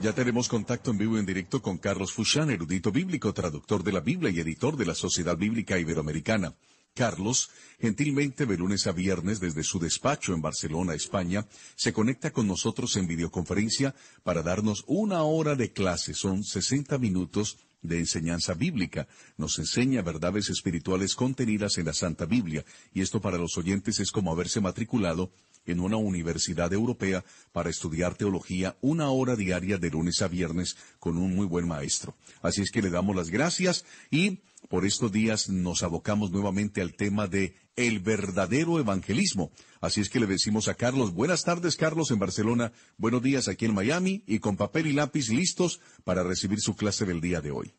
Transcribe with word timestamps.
Ya 0.00 0.14
tenemos 0.14 0.48
contacto 0.48 0.92
en 0.92 0.96
vivo 0.96 1.16
y 1.16 1.20
en 1.20 1.26
directo 1.26 1.60
con 1.60 1.76
Carlos 1.76 2.14
Fushan, 2.14 2.50
erudito 2.50 2.90
bíblico, 2.90 3.34
traductor 3.34 3.84
de 3.84 3.92
la 3.92 4.00
Biblia 4.00 4.30
y 4.30 4.40
editor 4.40 4.78
de 4.78 4.86
la 4.86 4.94
Sociedad 4.94 5.36
Bíblica 5.36 5.78
Iberoamericana. 5.78 6.54
Carlos, 6.94 7.50
gentilmente 7.78 8.46
de 8.46 8.56
lunes 8.56 8.86
a 8.86 8.92
viernes 8.92 9.40
desde 9.40 9.62
su 9.62 9.78
despacho 9.78 10.32
en 10.32 10.40
Barcelona, 10.40 10.94
España, 10.94 11.46
se 11.76 11.92
conecta 11.92 12.32
con 12.32 12.46
nosotros 12.46 12.96
en 12.96 13.08
videoconferencia 13.08 13.94
para 14.22 14.42
darnos 14.42 14.84
una 14.86 15.22
hora 15.22 15.54
de 15.54 15.70
clase. 15.70 16.14
Son 16.14 16.44
60 16.44 16.96
minutos 16.96 17.58
de 17.82 17.98
enseñanza 17.98 18.54
bíblica. 18.54 19.06
Nos 19.36 19.58
enseña 19.58 20.00
verdades 20.00 20.48
espirituales 20.48 21.14
contenidas 21.14 21.76
en 21.76 21.84
la 21.84 21.92
Santa 21.92 22.24
Biblia. 22.24 22.64
Y 22.94 23.02
esto 23.02 23.20
para 23.20 23.36
los 23.36 23.58
oyentes 23.58 24.00
es 24.00 24.10
como 24.12 24.32
haberse 24.32 24.62
matriculado 24.62 25.30
en 25.66 25.80
una 25.80 25.96
universidad 25.96 26.72
europea 26.72 27.24
para 27.52 27.70
estudiar 27.70 28.14
teología 28.14 28.76
una 28.80 29.10
hora 29.10 29.36
diaria 29.36 29.78
de 29.78 29.90
lunes 29.90 30.22
a 30.22 30.28
viernes 30.28 30.76
con 30.98 31.18
un 31.18 31.34
muy 31.34 31.46
buen 31.46 31.66
maestro. 31.66 32.16
Así 32.42 32.62
es 32.62 32.70
que 32.70 32.82
le 32.82 32.90
damos 32.90 33.16
las 33.16 33.30
gracias 33.30 33.84
y 34.10 34.40
por 34.68 34.84
estos 34.84 35.10
días 35.10 35.48
nos 35.48 35.82
abocamos 35.82 36.30
nuevamente 36.30 36.80
al 36.80 36.94
tema 36.94 37.26
de 37.26 37.56
el 37.76 38.00
verdadero 38.00 38.78
evangelismo. 38.78 39.50
Así 39.80 40.00
es 40.00 40.10
que 40.10 40.20
le 40.20 40.26
decimos 40.26 40.68
a 40.68 40.74
Carlos, 40.74 41.14
buenas 41.14 41.44
tardes 41.44 41.76
Carlos 41.76 42.10
en 42.10 42.18
Barcelona, 42.18 42.72
buenos 42.98 43.22
días 43.22 43.48
aquí 43.48 43.64
en 43.64 43.74
Miami 43.74 44.22
y 44.26 44.38
con 44.38 44.56
papel 44.56 44.86
y 44.86 44.92
lápiz 44.92 45.30
listos 45.30 45.80
para 46.04 46.22
recibir 46.22 46.60
su 46.60 46.76
clase 46.76 47.06
del 47.06 47.20
día 47.20 47.40
de 47.40 47.50
hoy. 47.50 47.72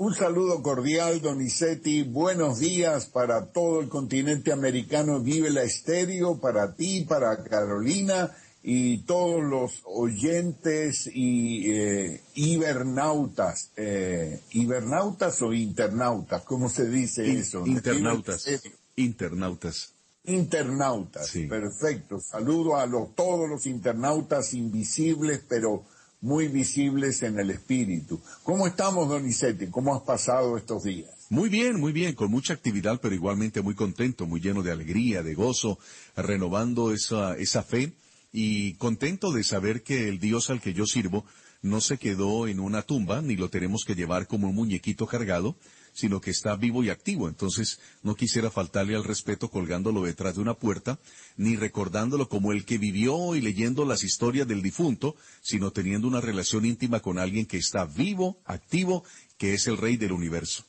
Un 0.00 0.14
saludo 0.14 0.62
cordial, 0.62 1.20
Donizetti. 1.20 2.04
Buenos 2.04 2.60
días 2.60 3.06
para 3.06 3.46
todo 3.46 3.80
el 3.80 3.88
continente 3.88 4.52
americano. 4.52 5.18
Vive 5.18 5.50
la 5.50 5.64
estéreo, 5.64 6.38
para 6.38 6.76
ti, 6.76 7.00
para 7.00 7.42
Carolina 7.42 8.30
y 8.62 8.98
todos 8.98 9.42
los 9.42 9.82
oyentes 9.86 11.10
y 11.12 11.72
eh, 11.72 12.20
hibernautas. 12.36 13.72
Eh, 13.76 14.40
¿Hibernautas 14.52 15.42
o 15.42 15.52
internautas? 15.52 16.42
¿Cómo 16.42 16.68
se 16.68 16.88
dice 16.88 17.28
eso? 17.32 17.66
Internautas. 17.66 18.46
Internautas. 18.94 19.94
Internautas. 20.22 21.32
Perfecto. 21.48 22.20
Saludo 22.20 22.76
a 22.76 22.86
los, 22.86 23.16
todos 23.16 23.50
los 23.50 23.66
internautas 23.66 24.54
invisibles, 24.54 25.42
pero 25.48 25.82
muy 26.20 26.48
visibles 26.48 27.22
en 27.22 27.38
el 27.38 27.50
espíritu. 27.50 28.20
¿Cómo 28.42 28.66
estamos, 28.66 29.08
Donizetti? 29.08 29.68
¿Cómo 29.68 29.94
has 29.94 30.02
pasado 30.02 30.56
estos 30.56 30.84
días? 30.84 31.10
Muy 31.30 31.48
bien, 31.48 31.78
muy 31.78 31.92
bien, 31.92 32.14
con 32.14 32.30
mucha 32.30 32.54
actividad, 32.54 33.00
pero 33.00 33.14
igualmente 33.14 33.60
muy 33.60 33.74
contento, 33.74 34.26
muy 34.26 34.40
lleno 34.40 34.62
de 34.62 34.72
alegría, 34.72 35.22
de 35.22 35.34
gozo, 35.34 35.78
renovando 36.16 36.92
esa, 36.92 37.36
esa 37.36 37.62
fe 37.62 37.92
y 38.32 38.74
contento 38.74 39.32
de 39.32 39.44
saber 39.44 39.82
que 39.82 40.08
el 40.08 40.18
Dios 40.18 40.50
al 40.50 40.60
que 40.60 40.74
yo 40.74 40.86
sirvo 40.86 41.24
no 41.60 41.80
se 41.80 41.98
quedó 41.98 42.46
en 42.46 42.60
una 42.60 42.82
tumba, 42.82 43.20
ni 43.20 43.36
lo 43.36 43.50
tenemos 43.50 43.84
que 43.84 43.94
llevar 43.94 44.26
como 44.26 44.48
un 44.48 44.54
muñequito 44.54 45.06
cargado, 45.06 45.56
sino 45.98 46.20
que 46.20 46.30
está 46.30 46.54
vivo 46.54 46.84
y 46.84 46.90
activo. 46.90 47.26
Entonces, 47.26 47.80
no 48.04 48.14
quisiera 48.14 48.52
faltarle 48.52 48.94
al 48.94 49.02
respeto 49.02 49.50
colgándolo 49.50 50.04
detrás 50.04 50.36
de 50.36 50.40
una 50.40 50.54
puerta, 50.54 51.00
ni 51.36 51.56
recordándolo 51.56 52.28
como 52.28 52.52
el 52.52 52.64
que 52.64 52.78
vivió 52.78 53.34
y 53.34 53.40
leyendo 53.40 53.84
las 53.84 54.04
historias 54.04 54.46
del 54.46 54.62
difunto, 54.62 55.16
sino 55.42 55.72
teniendo 55.72 56.06
una 56.06 56.20
relación 56.20 56.66
íntima 56.66 57.00
con 57.00 57.18
alguien 57.18 57.46
que 57.46 57.56
está 57.56 57.84
vivo, 57.84 58.38
activo, 58.44 59.02
que 59.38 59.54
es 59.54 59.66
el 59.66 59.76
rey 59.76 59.96
del 59.96 60.12
universo. 60.12 60.64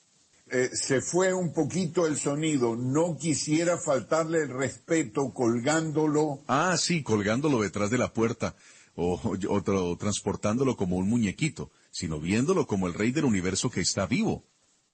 Eh, 0.50 0.72
se 0.74 1.00
fue 1.00 1.32
un 1.32 1.54
poquito 1.54 2.08
el 2.08 2.18
sonido. 2.18 2.76
No 2.76 3.16
quisiera 3.16 3.78
faltarle 3.78 4.42
el 4.42 4.50
respeto 4.50 5.32
colgándolo. 5.32 6.42
Ah, 6.48 6.76
sí, 6.80 7.04
colgándolo 7.04 7.62
detrás 7.62 7.92
de 7.92 8.00
la 8.00 8.12
puerta 8.12 8.56
o, 8.96 9.22
o 9.48 9.98
transportándolo 9.98 10.76
como 10.76 10.98
un 10.98 11.08
muñequito, 11.08 11.70
sino 11.92 12.20
viéndolo 12.20 12.66
como 12.66 12.88
el 12.88 12.96
rey 12.96 13.12
del 13.12 13.26
universo 13.26 13.70
que 13.70 13.82
está 13.82 14.08
vivo. 14.08 14.44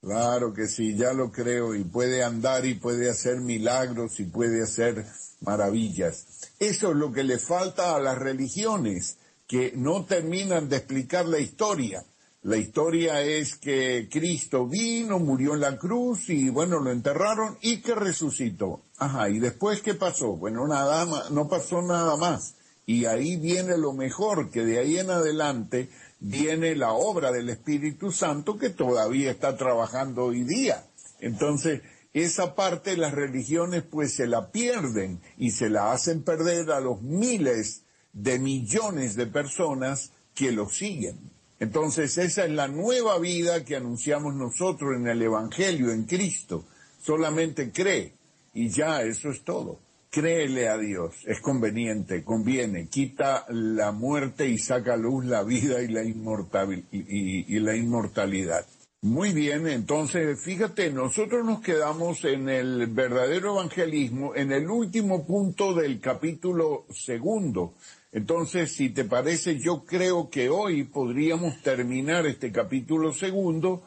Claro 0.05 0.53
que 0.53 0.67
sí, 0.67 0.95
ya 0.95 1.13
lo 1.13 1.31
creo, 1.31 1.73
y 1.73 1.83
puede 1.83 2.23
andar 2.23 2.63
y 2.67 2.75
puede 2.75 3.09
hacer 3.09 3.41
milagros 3.41 4.19
y 4.19 4.25
puede 4.25 4.61
hacer 4.61 5.03
maravillas. 5.41 6.51
Eso 6.59 6.91
es 6.91 6.95
lo 6.95 7.11
que 7.11 7.23
le 7.23 7.39
falta 7.39 7.95
a 7.95 7.99
las 7.99 8.19
religiones, 8.19 9.17
que 9.47 9.73
no 9.75 10.05
terminan 10.05 10.69
de 10.69 10.77
explicar 10.77 11.25
la 11.25 11.39
historia. 11.39 12.05
La 12.43 12.55
historia 12.55 13.21
es 13.23 13.55
que 13.55 14.07
Cristo 14.11 14.67
vino, 14.67 15.17
murió 15.17 15.55
en 15.55 15.61
la 15.61 15.75
cruz 15.75 16.29
y 16.29 16.49
bueno, 16.49 16.79
lo 16.79 16.91
enterraron 16.91 17.57
y 17.63 17.81
que 17.81 17.95
resucitó. 17.95 18.81
Ajá, 18.99 19.27
¿y 19.29 19.39
después 19.39 19.81
qué 19.81 19.95
pasó? 19.95 20.33
Bueno, 20.33 20.67
nada 20.67 21.03
más, 21.07 21.31
no 21.31 21.47
pasó 21.47 21.81
nada 21.81 22.15
más. 22.15 22.53
Y 22.85 23.05
ahí 23.05 23.37
viene 23.37 23.75
lo 23.75 23.93
mejor, 23.93 24.51
que 24.51 24.63
de 24.63 24.77
ahí 24.77 24.99
en 24.99 25.09
adelante 25.09 25.89
viene 26.27 26.75
la 26.75 26.91
obra 26.93 27.31
del 27.31 27.49
Espíritu 27.49 28.11
Santo 28.11 28.57
que 28.57 28.71
todavía 28.71 29.29
está 29.29 29.55
trabajando 29.55 30.23
hoy 30.25 30.43
día. 30.43 30.83
Entonces, 31.19 31.83
esa 32.13 32.55
parte 32.55 32.97
las 32.97 33.13
religiones 33.13 33.83
pues 33.83 34.15
se 34.15 34.25
la 34.25 34.51
pierden 34.51 35.21
y 35.37 35.51
se 35.51 35.69
la 35.69 35.91
hacen 35.91 36.23
perder 36.23 36.71
a 36.71 36.79
los 36.79 37.03
miles 37.03 37.83
de 38.11 38.39
millones 38.39 39.15
de 39.15 39.27
personas 39.27 40.13
que 40.33 40.51
lo 40.51 40.67
siguen. 40.67 41.31
Entonces, 41.59 42.17
esa 42.17 42.45
es 42.45 42.51
la 42.51 42.67
nueva 42.67 43.19
vida 43.19 43.63
que 43.63 43.75
anunciamos 43.75 44.33
nosotros 44.33 44.95
en 44.95 45.07
el 45.07 45.21
Evangelio, 45.21 45.91
en 45.91 46.05
Cristo. 46.05 46.65
Solamente 46.99 47.71
cree 47.71 48.15
y 48.51 48.69
ya 48.69 49.03
eso 49.03 49.29
es 49.29 49.43
todo 49.43 49.84
créele 50.15 50.69
a 50.69 50.77
Dios, 50.77 51.13
es 51.25 51.41
conveniente, 51.41 52.23
conviene, 52.23 52.87
quita 52.87 53.45
la 53.49 53.91
muerte 53.91 54.47
y 54.47 54.57
saca 54.57 54.93
a 54.93 54.97
luz 54.97 55.25
la 55.25 55.43
vida 55.43 55.81
y 55.81 55.89
la, 55.89 56.03
y, 56.05 57.59
la 57.59 57.75
inmortalidad. 57.75 58.65
Muy 59.01 59.33
bien, 59.33 59.67
entonces 59.67 60.41
fíjate, 60.41 60.89
nosotros 60.89 61.45
nos 61.45 61.59
quedamos 61.59 62.23
en 62.23 62.47
el 62.47 62.87
verdadero 62.87 63.55
evangelismo, 63.55 64.33
en 64.35 64.53
el 64.53 64.69
último 64.69 65.27
punto 65.27 65.73
del 65.73 65.99
capítulo 65.99 66.85
segundo. 66.91 67.73
Entonces, 68.13 68.71
si 68.71 68.91
te 68.91 69.03
parece, 69.03 69.59
yo 69.59 69.83
creo 69.83 70.29
que 70.29 70.49
hoy 70.49 70.85
podríamos 70.85 71.61
terminar 71.61 72.25
este 72.25 72.53
capítulo 72.53 73.11
segundo 73.11 73.83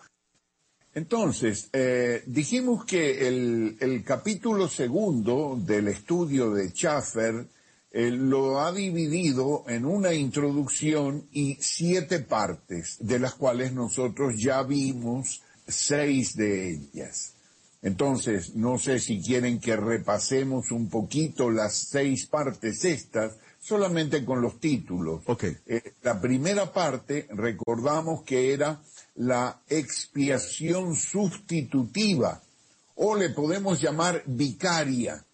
entonces, 0.98 1.69
eh, 1.72 2.25
dijimos 2.26 2.84
que 2.84 3.28
el, 3.28 4.03
capítulo 4.04 4.66
segundo 4.66 5.56
del 5.56 5.86
estudio 5.86 6.50
de 6.50 6.70
Schaffer 6.70 7.47
eh, 7.92 8.10
lo 8.10 8.59
ha 8.59 8.72
dividido 8.72 9.62
en 9.69 9.86
una 9.86 10.12
introducción 10.12 11.28
y 11.31 11.56
siete 11.60 12.19
partes, 12.19 12.97
de 12.98 13.20
las 13.20 13.34
cuales 13.34 13.72
nosotros 13.72 14.34
ya 14.42 14.64
vimos 14.64 15.41
seis 15.69 16.34
de 16.34 16.72
ellas. 16.72 17.34
Entonces, 17.80 18.56
no 18.56 18.76
sé 18.76 18.98
si 18.98 19.22
quieren 19.22 19.60
que 19.60 19.76
repasemos 19.76 20.72
un 20.72 20.91
poquito 20.91 21.48
las 21.48 21.75
seis 21.75 22.26
partes 22.26 22.84
estas, 22.84 23.36
solamente 23.60 24.25
con 24.25 24.42
los 24.42 24.59
títulos. 24.59 25.22
Okay. 25.26 25.59
Eh, 25.65 25.92
la 26.03 26.20
primera 26.20 26.72
parte, 26.72 27.28
recordamos 27.30 28.24
que 28.24 28.53
era 28.53 28.80
la 29.18 29.62
expiación 29.68 30.94
sustitutiva, 30.94 32.41
o 32.94 33.16
le 33.16 33.30
podemos 33.30 33.80
llamar 33.80 34.22
vicaria. 34.26 35.24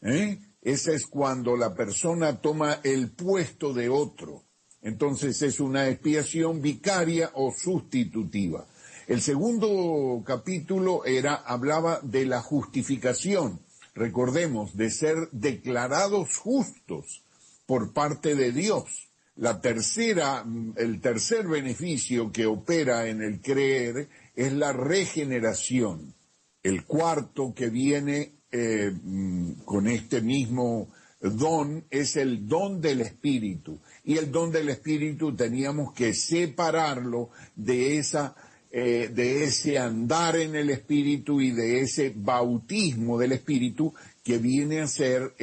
¿eh? 0.00 0.38
Esa 0.62 0.92
es 0.92 1.06
cuando 1.06 1.56
la 1.56 1.74
persona 1.74 2.40
toma 2.40 2.80
el 2.84 3.10
puesto 3.10 3.72
de 3.74 3.88
otro. 3.88 4.42
Entonces 4.80 5.42
es 5.42 5.58
una 5.58 5.88
expiación 5.88 6.62
vicaria 6.62 7.32
o 7.34 7.52
sustitutiva. 7.52 8.66
El 9.08 9.20
segundo 9.20 10.22
capítulo 10.24 11.04
era, 11.04 11.34
hablaba 11.34 12.00
de 12.02 12.26
la 12.26 12.40
justificación. 12.42 13.60
Recordemos, 13.94 14.76
de 14.76 14.90
ser 14.90 15.28
declarados 15.32 16.36
justos 16.36 17.22
por 17.66 17.92
parte 17.92 18.36
de 18.36 18.52
Dios. 18.52 19.05
La 19.36 19.60
tercera, 19.60 20.44
el 20.76 21.00
tercer 21.00 21.46
beneficio 21.46 22.32
que 22.32 22.46
opera 22.46 23.06
en 23.06 23.22
el 23.22 23.40
creer 23.40 24.08
es 24.34 24.52
la 24.52 24.72
regeneración. 24.72 26.14
El 26.62 26.84
cuarto 26.84 27.54
que 27.54 27.68
viene 27.68 28.32
eh, 28.50 28.92
con 29.64 29.88
este 29.88 30.22
mismo 30.22 30.88
don 31.20 31.84
es 31.90 32.16
el 32.16 32.48
don 32.48 32.80
del 32.80 33.02
Espíritu. 33.02 33.78
Y 34.04 34.16
el 34.16 34.30
don 34.30 34.50
del 34.50 34.70
Espíritu 34.70 35.34
teníamos 35.34 35.92
que 35.92 36.14
separarlo 36.14 37.30
de 37.54 37.98
esa 37.98 38.34
eh, 38.78 39.10
de 39.14 39.44
ese 39.44 39.78
andar 39.78 40.36
en 40.36 40.54
el 40.54 40.70
Espíritu 40.70 41.40
y 41.40 41.50
de 41.50 41.80
ese 41.80 42.12
bautismo 42.14 43.18
del 43.18 43.32
Espíritu 43.32 43.94
que 44.26 44.38
viene 44.38 44.80
a 44.80 44.88
ser 44.88 45.36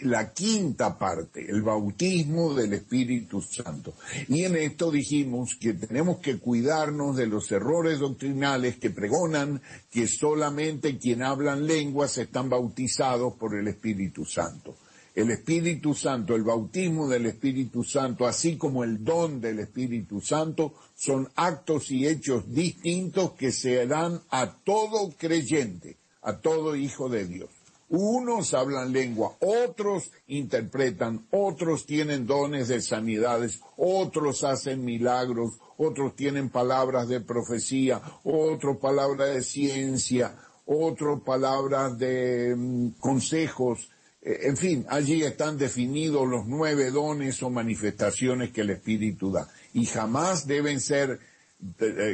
la 0.00 0.32
quinta 0.32 0.96
parte, 0.96 1.44
el 1.46 1.60
bautismo 1.60 2.54
del 2.54 2.72
Espíritu 2.72 3.42
Santo. 3.42 3.92
Y 4.28 4.44
en 4.44 4.56
esto 4.56 4.90
dijimos 4.90 5.58
que 5.60 5.74
tenemos 5.74 6.20
que 6.20 6.38
cuidarnos 6.38 7.16
de 7.16 7.26
los 7.26 7.52
errores 7.52 7.98
doctrinales 7.98 8.78
que 8.78 8.88
pregonan 8.88 9.60
que 9.90 10.08
solamente 10.08 10.96
quien 10.96 11.22
hablan 11.22 11.66
lenguas 11.66 12.16
están 12.16 12.48
bautizados 12.48 13.34
por 13.34 13.54
el 13.54 13.68
Espíritu 13.68 14.24
Santo 14.24 14.74
el 15.12 15.32
Espíritu 15.32 15.92
Santo, 15.92 16.34
el 16.34 16.44
bautismo 16.44 17.08
del 17.08 17.26
Espíritu 17.26 17.82
Santo, 17.82 18.26
así 18.26 18.56
como 18.56 18.84
el 18.84 19.04
don 19.04 19.40
del 19.40 19.58
Espíritu 19.58 20.20
Santo, 20.22 20.72
son 20.94 21.28
actos 21.34 21.90
y 21.90 22.06
hechos 22.06 22.44
distintos 22.54 23.32
que 23.32 23.50
se 23.52 23.86
dan 23.86 24.22
a 24.30 24.54
todo 24.64 25.10
creyente, 25.18 25.98
a 26.22 26.38
todo 26.38 26.76
hijo 26.76 27.10
de 27.10 27.26
Dios. 27.26 27.50
Unos 27.90 28.54
hablan 28.54 28.92
lengua, 28.92 29.36
otros 29.40 30.12
interpretan, 30.28 31.26
otros 31.30 31.86
tienen 31.86 32.26
dones 32.26 32.68
de 32.68 32.80
sanidades, 32.80 33.60
otros 33.76 34.44
hacen 34.44 34.84
milagros, 34.84 35.58
otros 35.76 36.14
tienen 36.14 36.50
palabras 36.50 37.08
de 37.08 37.20
profecía, 37.20 38.00
otros 38.22 38.76
palabras 38.76 39.34
de 39.34 39.42
ciencia, 39.42 40.36
otros 40.66 41.22
palabras 41.22 41.98
de 41.98 42.54
mm, 42.56 42.90
consejos, 43.00 43.90
eh, 44.22 44.40
en 44.42 44.56
fin, 44.56 44.86
allí 44.88 45.22
están 45.22 45.56
definidos 45.56 46.28
los 46.28 46.46
nueve 46.46 46.90
dones 46.90 47.42
o 47.42 47.50
manifestaciones 47.50 48.50
que 48.50 48.60
el 48.60 48.70
Espíritu 48.70 49.32
da. 49.32 49.48
Y 49.72 49.86
jamás 49.86 50.46
deben 50.46 50.80
ser, 50.80 51.20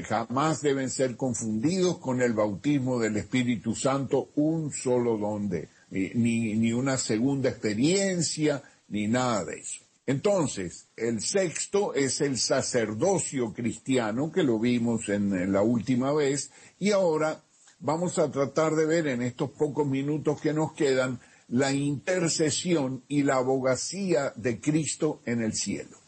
jamás 0.08 0.60
deben 0.60 0.90
ser 0.90 1.16
confundidos 1.16 1.98
con 1.98 2.20
el 2.20 2.32
bautismo 2.32 2.98
del 2.98 3.16
Espíritu 3.16 3.75
Santo 3.75 4.31
un 4.37 4.72
solo 4.72 5.16
don 5.16 5.48
de, 5.48 5.69
ni, 5.90 6.54
ni 6.54 6.72
una 6.72 6.96
segunda 6.96 7.50
experiencia, 7.50 8.62
ni 8.88 9.06
nada 9.06 9.44
de 9.44 9.58
eso. 9.58 9.84
Entonces, 10.06 10.87
el 10.96 11.20
sexto 11.20 11.93
es 11.94 12.20
el 12.20 12.38
sacerdocio 12.38 13.52
cristiano, 13.52 14.31
que 14.31 14.44
lo 14.44 14.58
vimos 14.58 15.08
en 15.08 15.52
la 15.52 15.62
última 15.62 16.12
vez, 16.12 16.52
y 16.78 16.93
ahora 16.93 17.43
vamos 17.81 18.19
a 18.19 18.31
tratar 18.31 18.75
de 18.75 18.87
ver 18.87 19.08
en 19.08 19.22
estos 19.22 19.50
pocos 19.50 19.87
minutos 19.87 20.40
que 20.40 20.52
nos 20.52 20.72
quedan 20.75 21.19
la 21.48 21.72
intercesión 21.72 23.02
y 23.08 23.22
la 23.22 23.37
abogacía 23.37 24.32
de 24.37 24.60
Cristo 24.60 25.20
en 25.25 25.43
el 25.43 25.54
cielo. 25.54 25.98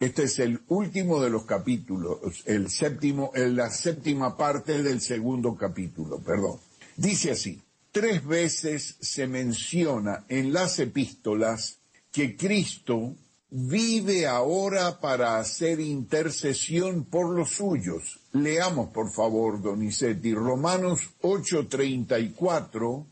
Este 0.00 0.24
es 0.24 0.38
el 0.38 0.60
último 0.68 1.20
de 1.20 1.28
los 1.28 1.44
capítulos, 1.44 2.20
el 2.44 2.70
séptimo, 2.70 3.32
la 3.34 3.68
séptima 3.68 4.36
parte 4.36 4.80
del 4.80 5.00
segundo 5.00 5.56
capítulo, 5.56 6.20
perdón. 6.20 6.60
Dice 6.96 7.32
así, 7.32 7.60
tres 7.90 8.24
veces 8.24 8.94
se 9.00 9.26
menciona 9.26 10.24
en 10.28 10.52
las 10.52 10.78
epístolas 10.78 11.78
que 12.12 12.36
Cristo 12.36 13.16
vive 13.50 14.28
ahora 14.28 15.00
para 15.00 15.40
hacer 15.40 15.80
intercesión 15.80 17.04
por 17.04 17.34
los 17.34 17.50
suyos. 17.50 18.20
Leamos, 18.32 18.90
por 18.90 19.10
favor, 19.10 19.60
Donizetti, 19.60 20.32
Romanos 20.32 21.00
8:34 21.22 23.04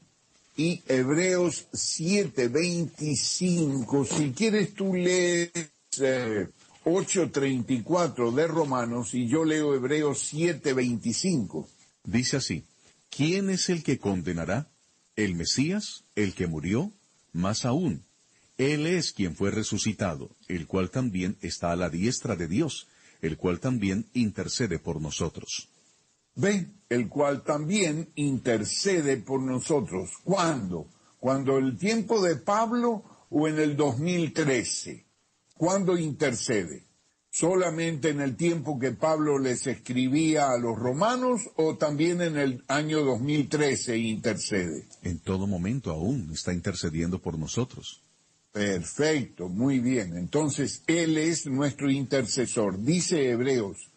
y 0.56 0.84
Hebreos 0.86 1.66
7:25. 1.72 4.04
Si 4.04 4.30
quieres 4.30 4.72
tú 4.74 4.94
lees 4.94 5.50
8:34 6.88 8.30
de 8.30 8.46
Romanos 8.46 9.12
y 9.12 9.26
yo 9.26 9.44
leo 9.44 9.74
Hebreos 9.74 10.32
7:25. 10.32 11.66
Dice 12.04 12.36
así, 12.36 12.62
¿quién 13.10 13.50
es 13.50 13.68
el 13.70 13.82
que 13.82 13.98
condenará? 13.98 14.70
¿El 15.16 15.34
Mesías, 15.34 16.04
el 16.14 16.32
que 16.34 16.46
murió? 16.46 16.92
Más 17.32 17.64
aún, 17.64 18.04
Él 18.56 18.86
es 18.86 19.12
quien 19.12 19.34
fue 19.34 19.50
resucitado, 19.50 20.30
el 20.46 20.68
cual 20.68 20.90
también 20.90 21.36
está 21.40 21.72
a 21.72 21.76
la 21.76 21.90
diestra 21.90 22.36
de 22.36 22.46
Dios, 22.46 22.86
el 23.20 23.36
cual 23.36 23.58
también 23.58 24.06
intercede 24.14 24.78
por 24.78 25.00
nosotros. 25.00 25.68
Ve, 26.36 26.68
el 26.88 27.08
cual 27.08 27.42
también 27.42 28.10
intercede 28.14 29.16
por 29.16 29.42
nosotros. 29.42 30.10
¿Cuándo? 30.22 30.86
¿Cuando 31.18 31.58
el 31.58 31.76
tiempo 31.76 32.22
de 32.22 32.36
Pablo 32.36 33.02
o 33.28 33.48
en 33.48 33.58
el 33.58 33.76
2013? 33.76 35.05
¿Cuándo 35.56 35.96
intercede? 35.96 36.84
¿Solamente 37.30 38.10
en 38.10 38.20
el 38.20 38.36
tiempo 38.36 38.78
que 38.78 38.92
Pablo 38.92 39.38
les 39.38 39.66
escribía 39.66 40.50
a 40.50 40.58
los 40.58 40.78
romanos 40.78 41.42
o 41.56 41.76
también 41.76 42.22
en 42.22 42.38
el 42.38 42.64
año 42.68 43.02
2013 43.02 43.98
intercede? 43.98 44.86
En 45.02 45.18
todo 45.18 45.46
momento 45.46 45.90
aún 45.90 46.30
está 46.32 46.52
intercediendo 46.52 47.18
por 47.20 47.38
nosotros. 47.38 48.02
Perfecto, 48.52 49.48
muy 49.48 49.80
bien. 49.80 50.16
Entonces, 50.16 50.82
Él 50.86 51.18
es 51.18 51.46
nuestro 51.46 51.90
intercesor. 51.90 52.82
Dice 52.82 53.30
Hebreos 53.30 53.90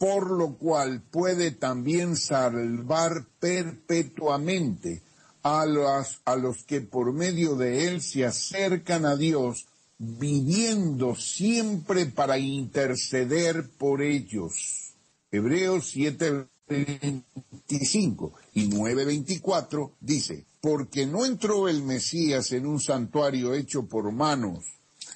por 0.00 0.30
lo 0.30 0.54
cual 0.54 1.02
puede 1.02 1.50
también 1.50 2.16
salvar 2.16 3.26
perpetuamente 3.38 5.02
a 5.42 5.66
los, 5.66 6.22
a 6.24 6.36
los 6.36 6.64
que 6.64 6.80
por 6.80 7.12
medio 7.12 7.54
de 7.54 7.86
él 7.86 8.00
se 8.00 8.24
acercan 8.24 9.04
a 9.04 9.14
Dios, 9.14 9.66
viviendo 10.02 11.14
siempre 11.14 12.06
para 12.06 12.38
interceder 12.38 13.68
por 13.76 14.00
ellos. 14.00 14.94
Hebreos 15.30 15.94
7:25 15.94 18.32
y 18.54 18.70
9:24 18.70 19.92
dice, 20.00 20.46
porque 20.62 21.04
no 21.04 21.26
entró 21.26 21.68
el 21.68 21.82
Mesías 21.82 22.50
en 22.52 22.64
un 22.66 22.80
santuario 22.80 23.52
hecho 23.52 23.86
por 23.86 24.10
manos, 24.10 24.64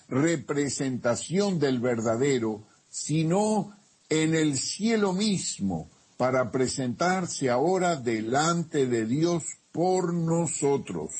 representación 0.08 1.58
del 1.58 1.80
verdadero, 1.80 2.66
sino 2.90 3.74
en 4.10 4.34
el 4.34 4.58
cielo 4.58 5.14
mismo 5.14 5.88
para 6.18 6.50
presentarse 6.50 7.48
ahora 7.48 7.96
delante 7.96 8.86
de 8.86 9.06
Dios 9.06 9.44
por 9.72 10.12
nosotros. 10.12 11.12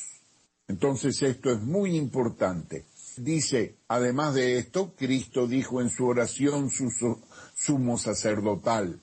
Entonces 0.68 1.22
esto 1.22 1.50
es 1.50 1.62
muy 1.62 1.96
importante. 1.96 2.84
Dice, 3.16 3.76
además 3.88 4.34
de 4.34 4.58
esto, 4.58 4.94
Cristo 4.96 5.46
dijo 5.46 5.80
en 5.80 5.90
su 5.90 6.06
oración 6.06 6.70
su, 6.70 6.90
sumo 7.54 7.98
sacerdotal, 7.98 9.00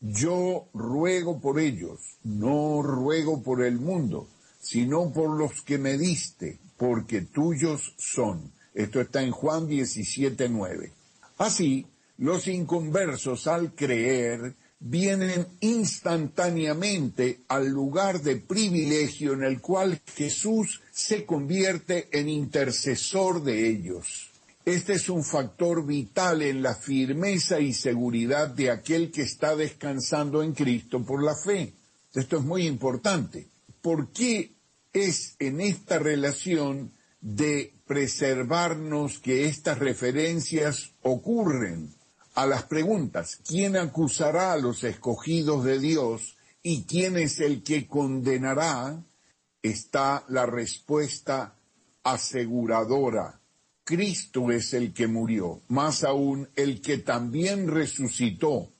yo 0.00 0.68
ruego 0.72 1.40
por 1.40 1.58
ellos, 1.58 2.18
no 2.22 2.82
ruego 2.82 3.42
por 3.42 3.62
el 3.62 3.78
mundo, 3.78 4.28
sino 4.60 5.12
por 5.12 5.36
los 5.36 5.62
que 5.62 5.78
me 5.78 5.98
diste, 5.98 6.58
porque 6.76 7.22
tuyos 7.22 7.94
son. 7.98 8.52
Esto 8.72 9.00
está 9.00 9.22
en 9.22 9.32
Juan 9.32 9.66
17, 9.66 10.48
9. 10.48 10.92
Así, 11.38 11.86
los 12.18 12.46
inconversos 12.46 13.46
al 13.46 13.74
creer 13.74 14.54
vienen 14.80 15.46
instantáneamente 15.60 17.40
al 17.48 17.68
lugar 17.68 18.22
de 18.22 18.36
privilegio 18.36 19.34
en 19.34 19.44
el 19.44 19.60
cual 19.60 20.00
Jesús 20.16 20.80
se 20.90 21.26
convierte 21.26 22.08
en 22.18 22.30
intercesor 22.30 23.44
de 23.44 23.68
ellos. 23.68 24.30
Este 24.64 24.94
es 24.94 25.08
un 25.08 25.22
factor 25.22 25.86
vital 25.86 26.42
en 26.42 26.62
la 26.62 26.74
firmeza 26.74 27.60
y 27.60 27.72
seguridad 27.74 28.48
de 28.48 28.70
aquel 28.70 29.10
que 29.10 29.22
está 29.22 29.54
descansando 29.54 30.42
en 30.42 30.54
Cristo 30.54 31.04
por 31.04 31.22
la 31.22 31.34
fe. 31.34 31.74
Esto 32.14 32.38
es 32.38 32.44
muy 32.44 32.66
importante. 32.66 33.48
¿Por 33.82 34.08
qué 34.12 34.52
es 34.92 35.36
en 35.38 35.60
esta 35.60 35.98
relación 35.98 36.92
de 37.20 37.74
preservarnos 37.86 39.18
que 39.18 39.46
estas 39.46 39.78
referencias 39.78 40.92
ocurren? 41.02 41.94
A 42.34 42.46
las 42.46 42.64
preguntas, 42.64 43.40
¿quién 43.46 43.76
acusará 43.76 44.52
a 44.52 44.58
los 44.58 44.84
escogidos 44.84 45.64
de 45.64 45.78
Dios 45.78 46.36
y 46.62 46.84
quién 46.84 47.16
es 47.16 47.40
el 47.40 47.62
que 47.62 47.86
condenará? 47.86 49.02
Está 49.62 50.24
la 50.28 50.46
respuesta 50.46 51.54
aseguradora. 52.02 53.40
Cristo 53.84 54.50
es 54.52 54.72
el 54.74 54.92
que 54.92 55.08
murió, 55.08 55.62
más 55.68 56.04
aún 56.04 56.48
el 56.54 56.80
que 56.80 56.98
también 56.98 57.66
resucitó, 57.66 58.70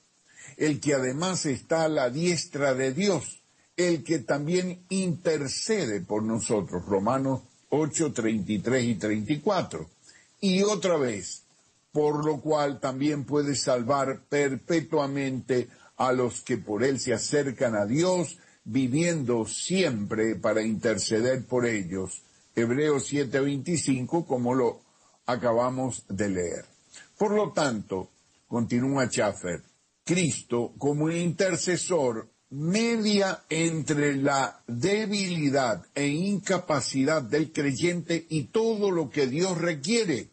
el 0.57 0.79
que 0.79 0.93
además 0.93 1.45
está 1.45 1.83
a 1.83 1.89
la 1.89 2.09
diestra 2.09 2.73
de 2.73 2.93
Dios, 2.93 3.43
el 3.75 4.03
que 4.03 4.19
también 4.19 4.85
intercede 4.89 6.01
por 6.01 6.23
nosotros. 6.23 6.85
Romanos 6.85 7.41
8, 7.69 8.13
33 8.13 8.83
y 8.83 8.95
34. 8.95 9.89
Y 10.39 10.61
otra 10.63 10.97
vez, 10.97 11.43
por 11.91 12.25
lo 12.25 12.39
cual 12.41 12.79
también 12.79 13.25
puede 13.25 13.55
salvar 13.55 14.23
perpetuamente 14.29 15.69
a 15.97 16.11
los 16.11 16.41
que 16.41 16.57
por 16.57 16.83
él 16.83 16.99
se 16.99 17.13
acercan 17.13 17.75
a 17.75 17.85
Dios, 17.85 18.37
viviendo 18.63 19.45
siempre 19.45 20.35
para 20.35 20.61
interceder 20.61 21.45
por 21.45 21.65
ellos. 21.65 22.23
Hebreos 22.55 23.11
7:25, 23.11 24.25
como 24.25 24.53
lo 24.53 24.81
acabamos 25.25 26.05
de 26.09 26.29
leer. 26.29 26.65
Por 27.17 27.31
lo 27.33 27.51
tanto, 27.51 28.09
continúa 28.47 29.07
Schaffer, 29.07 29.63
Cristo 30.03 30.73
como 30.77 31.09
intercesor 31.09 32.29
media 32.49 33.43
entre 33.49 34.15
la 34.15 34.61
debilidad 34.67 35.85
e 35.95 36.07
incapacidad 36.07 37.21
del 37.21 37.51
creyente 37.53 38.25
y 38.29 38.45
todo 38.45 38.91
lo 38.91 39.09
que 39.09 39.27
Dios 39.27 39.57
requiere. 39.57 40.30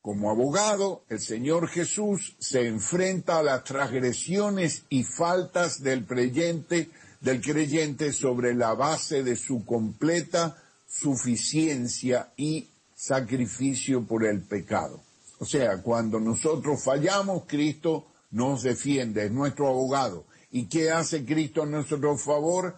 Como 0.00 0.30
abogado, 0.30 1.02
el 1.08 1.20
Señor 1.20 1.68
Jesús 1.68 2.36
se 2.38 2.66
enfrenta 2.66 3.38
a 3.38 3.42
las 3.42 3.64
transgresiones 3.64 4.84
y 4.88 5.02
faltas 5.02 5.82
del 5.82 6.06
creyente, 6.06 6.90
del 7.20 7.40
creyente 7.40 8.12
sobre 8.12 8.54
la 8.54 8.74
base 8.74 9.22
de 9.22 9.36
su 9.36 9.64
completa 9.64 10.56
suficiencia 10.86 12.32
y 12.36 12.68
sacrificio 12.94 14.04
por 14.06 14.24
el 14.24 14.42
pecado. 14.42 15.00
O 15.40 15.44
sea, 15.44 15.82
cuando 15.82 16.18
nosotros 16.18 16.82
fallamos, 16.82 17.44
Cristo 17.46 18.06
nos 18.30 18.62
defiende, 18.62 19.26
es 19.26 19.30
nuestro 19.30 19.68
abogado. 19.68 20.26
¿Y 20.50 20.66
qué 20.66 20.90
hace 20.90 21.24
Cristo 21.24 21.62
a 21.62 21.66
nuestro 21.66 22.16
favor? 22.16 22.74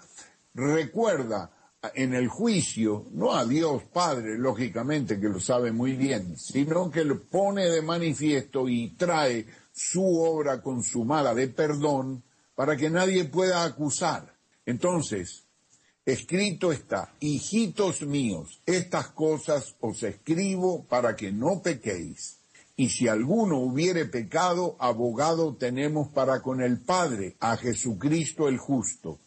Recuerda 0.55 1.51
en 1.95 2.15
el 2.15 2.29
juicio, 2.29 3.07
no 3.13 3.33
a 3.33 3.47
Dios 3.47 3.85
Padre, 3.85 4.37
lógicamente, 4.37 5.19
que 5.19 5.29
lo 5.29 5.41
sabe 5.41 5.73
muy 5.73 5.93
bien, 5.93 6.37
sino 6.37 6.91
que 6.91 7.05
lo 7.05 7.23
pone 7.23 7.69
de 7.69 7.81
manifiesto 7.81 8.69
y 8.69 8.91
trae 8.91 9.47
su 9.73 10.05
obra 10.21 10.61
consumada 10.61 11.35
de 11.35 11.49
perdón 11.49 12.23
para 12.55 12.77
que 12.77 12.91
nadie 12.91 13.25
pueda 13.25 13.65
acusar. 13.65 14.37
Entonces, 14.67 15.45
escrito 16.05 16.71
está, 16.71 17.15
hijitos 17.21 18.03
míos, 18.03 18.61
estas 18.67 19.09
cosas 19.09 19.77
os 19.81 20.03
escribo 20.03 20.85
para 20.87 21.17
que 21.17 21.33
no 21.33 21.63
pequéis. 21.63 22.41
Y 22.77 22.91
si 22.91 23.09
alguno 23.09 23.59
hubiere 23.59 24.05
pecado, 24.07 24.77
abogado 24.79 25.57
tenemos 25.57 26.09
para 26.09 26.43
con 26.43 26.61
el 26.63 26.81
Padre, 26.81 27.37
a 27.41 27.57
Jesucristo 27.57 28.49
el 28.49 28.59
justo. 28.59 29.19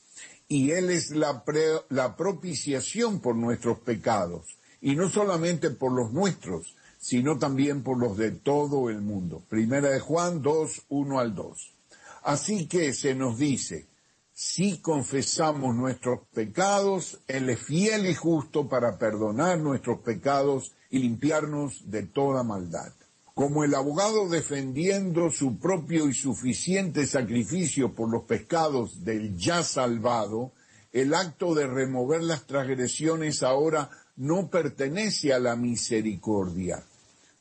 Y 0.53 0.69
Él 0.69 0.91
es 0.91 1.09
la, 1.09 1.43
la 1.89 2.15
propiciación 2.15 3.21
por 3.21 3.35
nuestros 3.35 3.79
pecados. 3.79 4.59
Y 4.81 4.95
no 4.95 5.09
solamente 5.09 5.71
por 5.71 5.91
los 5.91 6.13
nuestros, 6.13 6.75
sino 6.99 7.39
también 7.39 7.81
por 7.81 7.97
los 7.97 8.17
de 8.17 8.29
todo 8.29 8.91
el 8.91 9.01
mundo. 9.01 9.41
Primera 9.49 9.89
de 9.89 9.99
Juan 9.99 10.43
2, 10.43 10.83
1 10.89 11.19
al 11.19 11.33
2. 11.33 11.73
Así 12.21 12.67
que 12.67 12.93
se 12.93 13.15
nos 13.15 13.39
dice, 13.39 13.87
si 14.31 14.77
confesamos 14.77 15.75
nuestros 15.75 16.19
pecados, 16.31 17.19
Él 17.27 17.49
es 17.49 17.59
fiel 17.59 18.05
y 18.05 18.13
justo 18.13 18.69
para 18.69 18.99
perdonar 18.99 19.57
nuestros 19.57 20.01
pecados 20.01 20.71
y 20.91 20.99
limpiarnos 20.99 21.89
de 21.89 22.03
toda 22.03 22.43
maldad 22.43 22.93
como 23.33 23.63
el 23.63 23.73
abogado 23.73 24.29
defendiendo 24.29 25.31
su 25.31 25.57
propio 25.57 26.07
y 26.07 26.13
suficiente 26.13 27.07
sacrificio 27.07 27.93
por 27.93 28.09
los 28.09 28.23
pecados 28.23 29.03
del 29.03 29.35
ya 29.35 29.63
salvado, 29.63 30.51
el 30.91 31.15
acto 31.15 31.55
de 31.55 31.65
remover 31.65 32.21
las 32.21 32.45
transgresiones 32.45 33.41
ahora 33.41 33.89
no 34.15 34.49
pertenece 34.49 35.33
a 35.33 35.39
la 35.39 35.55
misericordia, 35.55 36.83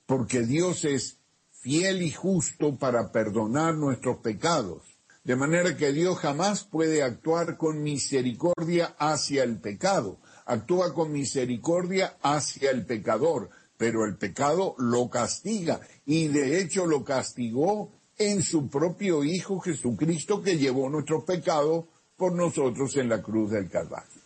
porque 0.07 0.41
Dios 0.41 0.87
es 0.87 1.19
fiel 1.51 2.03
y 2.03 2.11
justo 2.11 2.79
para 2.79 3.13
perdonar 3.13 3.75
nuestros 3.75 4.19
pecados, 4.19 4.83
de 5.25 5.37
manera 5.37 5.77
que 5.77 5.93
Dios 5.93 6.19
jamás 6.19 6.65
puede 6.65 7.03
actuar 7.03 7.59
con 7.59 7.83
misericordia 7.83 8.95
hacia 8.99 9.45
el 9.45 9.61
pecado, 9.61 10.19
actúa 10.47 10.95
con 10.95 11.13
misericordia 11.13 12.17
hacia 12.23 12.71
el 12.71 12.87
pecador, 12.87 13.51
pero 13.83 14.05
el 14.05 14.15
pecado 14.15 14.77
lo 14.79 15.11
castiga 15.11 15.81
y 16.07 16.29
de 16.29 16.61
hecho 16.61 16.87
lo 16.87 17.03
castigó 17.03 17.91
en 18.17 18.41
su 18.41 18.69
propio 18.69 19.25
Hijo 19.25 19.59
Jesucristo 19.59 20.41
que 20.41 20.57
llevó 20.57 20.89
nuestro 20.89 21.25
pecado 21.25 21.89
por 22.17 22.33
nosotros 22.33 22.97
en 22.97 23.09
la 23.09 23.21
cruz 23.21 23.51
del 23.51 23.69
Calvario. 23.69 24.23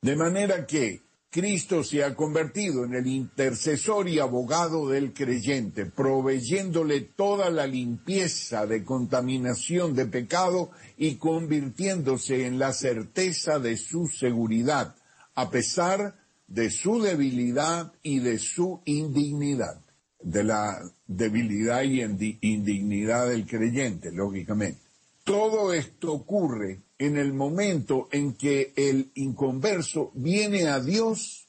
De 0.00 0.16
manera 0.16 0.64
que 0.64 1.02
Cristo 1.28 1.84
se 1.84 2.02
ha 2.02 2.14
convertido 2.14 2.86
en 2.86 2.94
el 2.94 3.06
intercesor 3.06 4.08
y 4.08 4.20
abogado 4.20 4.88
del 4.88 5.12
creyente, 5.12 5.84
proveyéndole 5.84 7.02
toda 7.02 7.50
la 7.50 7.66
limpieza 7.66 8.64
de 8.64 8.84
contaminación 8.84 9.94
de 9.94 10.06
pecado 10.06 10.70
y 10.96 11.16
convirtiéndose 11.16 12.46
en 12.46 12.58
la 12.58 12.72
certeza 12.72 13.58
de 13.58 13.76
su 13.76 14.06
seguridad, 14.06 14.96
a 15.34 15.50
pesar 15.50 16.23
de 16.46 16.70
su 16.70 17.00
debilidad 17.00 17.92
y 18.02 18.20
de 18.20 18.38
su 18.38 18.80
indignidad, 18.84 19.80
de 20.20 20.44
la 20.44 20.80
debilidad 21.06 21.82
y 21.82 22.02
indignidad 22.40 23.28
del 23.28 23.46
creyente, 23.46 24.12
lógicamente. 24.12 24.80
Todo 25.24 25.72
esto 25.72 26.12
ocurre 26.12 26.82
en 26.98 27.16
el 27.16 27.32
momento 27.32 28.08
en 28.12 28.34
que 28.34 28.72
el 28.76 29.10
inconverso 29.14 30.12
viene 30.14 30.68
a 30.68 30.80
Dios 30.80 31.48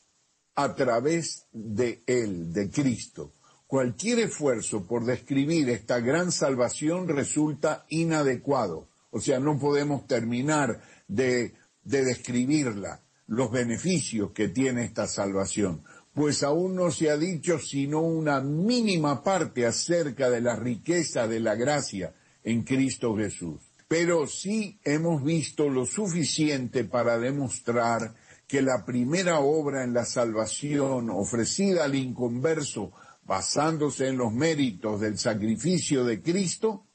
a 0.55 0.73
través 0.75 1.47
de 1.51 2.03
Él, 2.07 2.53
de 2.53 2.69
Cristo. 2.69 3.33
Cualquier 3.67 4.19
esfuerzo 4.19 4.87
por 4.87 5.05
describir 5.05 5.69
esta 5.69 5.99
gran 5.99 6.31
salvación 6.31 7.07
resulta 7.07 7.85
inadecuado. 7.89 8.87
O 9.11 9.19
sea, 9.19 9.39
no 9.39 9.59
podemos 9.59 10.07
terminar 10.07 10.81
de, 11.07 11.53
de 11.83 12.05
describirla 12.05 13.01
los 13.27 13.51
beneficios 13.51 14.31
que 14.31 14.49
tiene 14.49 14.83
esta 14.83 15.07
salvación, 15.07 15.83
pues 16.13 16.43
aún 16.43 16.75
no 16.75 16.91
se 16.91 17.09
ha 17.09 17.17
dicho 17.17 17.59
sino 17.59 18.01
una 18.01 18.39
mínima 18.39 19.23
parte 19.23 19.65
acerca 19.65 20.29
de 20.29 20.41
la 20.41 20.55
riqueza 20.55 21.27
de 21.27 21.39
la 21.39 21.55
gracia 21.55 22.13
en 22.43 22.63
Cristo 22.63 23.15
Jesús. 23.15 23.61
Pero 23.87 24.25
sí 24.25 24.79
hemos 24.83 25.23
visto 25.23 25.69
lo 25.69 25.85
suficiente 25.85 26.85
para 26.85 27.19
demostrar 27.19 28.15
que 28.47 28.61
la 28.61 28.85
primera 28.85 29.39
obra 29.39 29.83
en 29.83 29.93
la 29.93 30.05
salvación 30.05 31.09
ofrecida 31.09 31.85
al 31.85 31.95
inconverso 31.95 32.91
basándose 33.25 34.07
en 34.07 34.17
los 34.17 34.31
méritos 34.31 35.01
del 35.01 35.17
sacrificio 35.17 36.05
de 36.05 36.21
Cristo, 36.21 36.85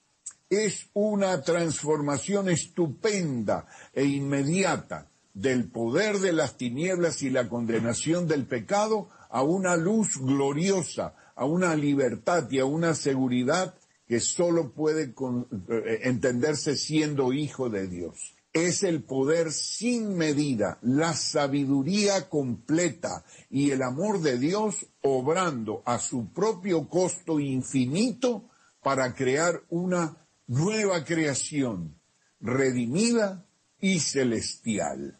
es 0.49 0.89
una 0.95 1.43
transformación 1.43 2.49
estupenda 2.49 3.67
e 3.93 4.05
inmediata 4.05 5.10
del 5.35 5.71
poder 5.71 6.19
de 6.19 6.33
las 6.33 6.57
tinieblas 6.57 7.23
y 7.23 7.31
la 7.31 7.49
condenación 7.49 8.27
del 8.27 8.47
pecado 8.47 9.09
a 9.31 9.43
una 9.43 9.77
luz 9.77 10.19
gloriosa, 10.19 11.15
a 11.37 11.45
una 11.45 11.75
libertad 11.75 12.51
y 12.51 12.59
a 12.59 12.65
una 12.65 12.95
seguridad 12.95 13.75
que 14.07 14.21
solo 14.21 14.73
puede 14.73 15.15
eh, 15.15 16.01
entenderse 16.03 16.77
siendo 16.77 17.33
hijo 17.33 17.71
de 17.71 17.87
Dios. 17.87 18.35
Es 18.53 18.83
el 18.83 19.05
poder 19.05 19.53
sin 19.53 20.17
medida, 20.17 20.79
la 20.83 21.15
sabiduría 21.15 22.29
completa 22.29 23.25
y 23.49 23.71
el 23.71 23.83
amor 23.83 24.21
de 24.21 24.37
Dios 24.39 24.89
obrando 25.03 25.85
a 25.87 26.01
su 26.01 26.33
propio 26.33 26.89
costo 26.89 27.39
infinito 27.39 28.51
para 28.83 29.15
crear 29.15 29.63
una 29.69 30.27
nueva 30.49 31.05
creación 31.05 32.01
redimida 32.41 33.47
y 33.81 34.01
celestial. 34.01 35.20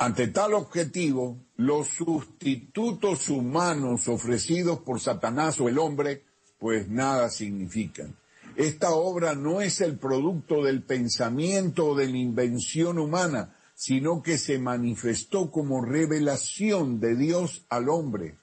Ante 0.00 0.28
tal 0.28 0.54
objetivo, 0.54 1.38
los 1.56 1.88
sustitutos 1.88 3.28
humanos 3.28 4.06
ofrecidos 4.06 4.78
por 4.78 5.00
Satanás 5.00 5.60
o 5.60 5.68
el 5.68 5.76
hombre, 5.76 6.22
pues 6.56 6.88
nada 6.88 7.28
significan. 7.30 8.16
Esta 8.54 8.90
obra 8.90 9.34
no 9.34 9.60
es 9.60 9.80
el 9.80 9.98
producto 9.98 10.62
del 10.62 10.84
pensamiento 10.84 11.88
o 11.88 11.94
de 11.96 12.06
la 12.06 12.16
invención 12.16 13.00
humana, 13.00 13.56
sino 13.74 14.22
que 14.22 14.38
se 14.38 14.60
manifestó 14.60 15.50
como 15.50 15.84
revelación 15.84 17.00
de 17.00 17.16
Dios 17.16 17.66
al 17.68 17.88
hombre 17.88 18.36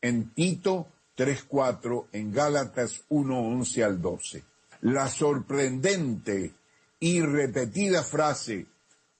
en 0.00 0.32
Tito 0.32 0.88
3.4, 1.16 2.06
en 2.12 2.32
Gálatas 2.32 3.02
1.11 3.10 3.84
al 3.84 4.00
12. 4.00 4.44
La 4.80 5.08
sorprendente 5.08 6.52
y 7.00 7.20
repetida 7.20 8.02
frase 8.02 8.66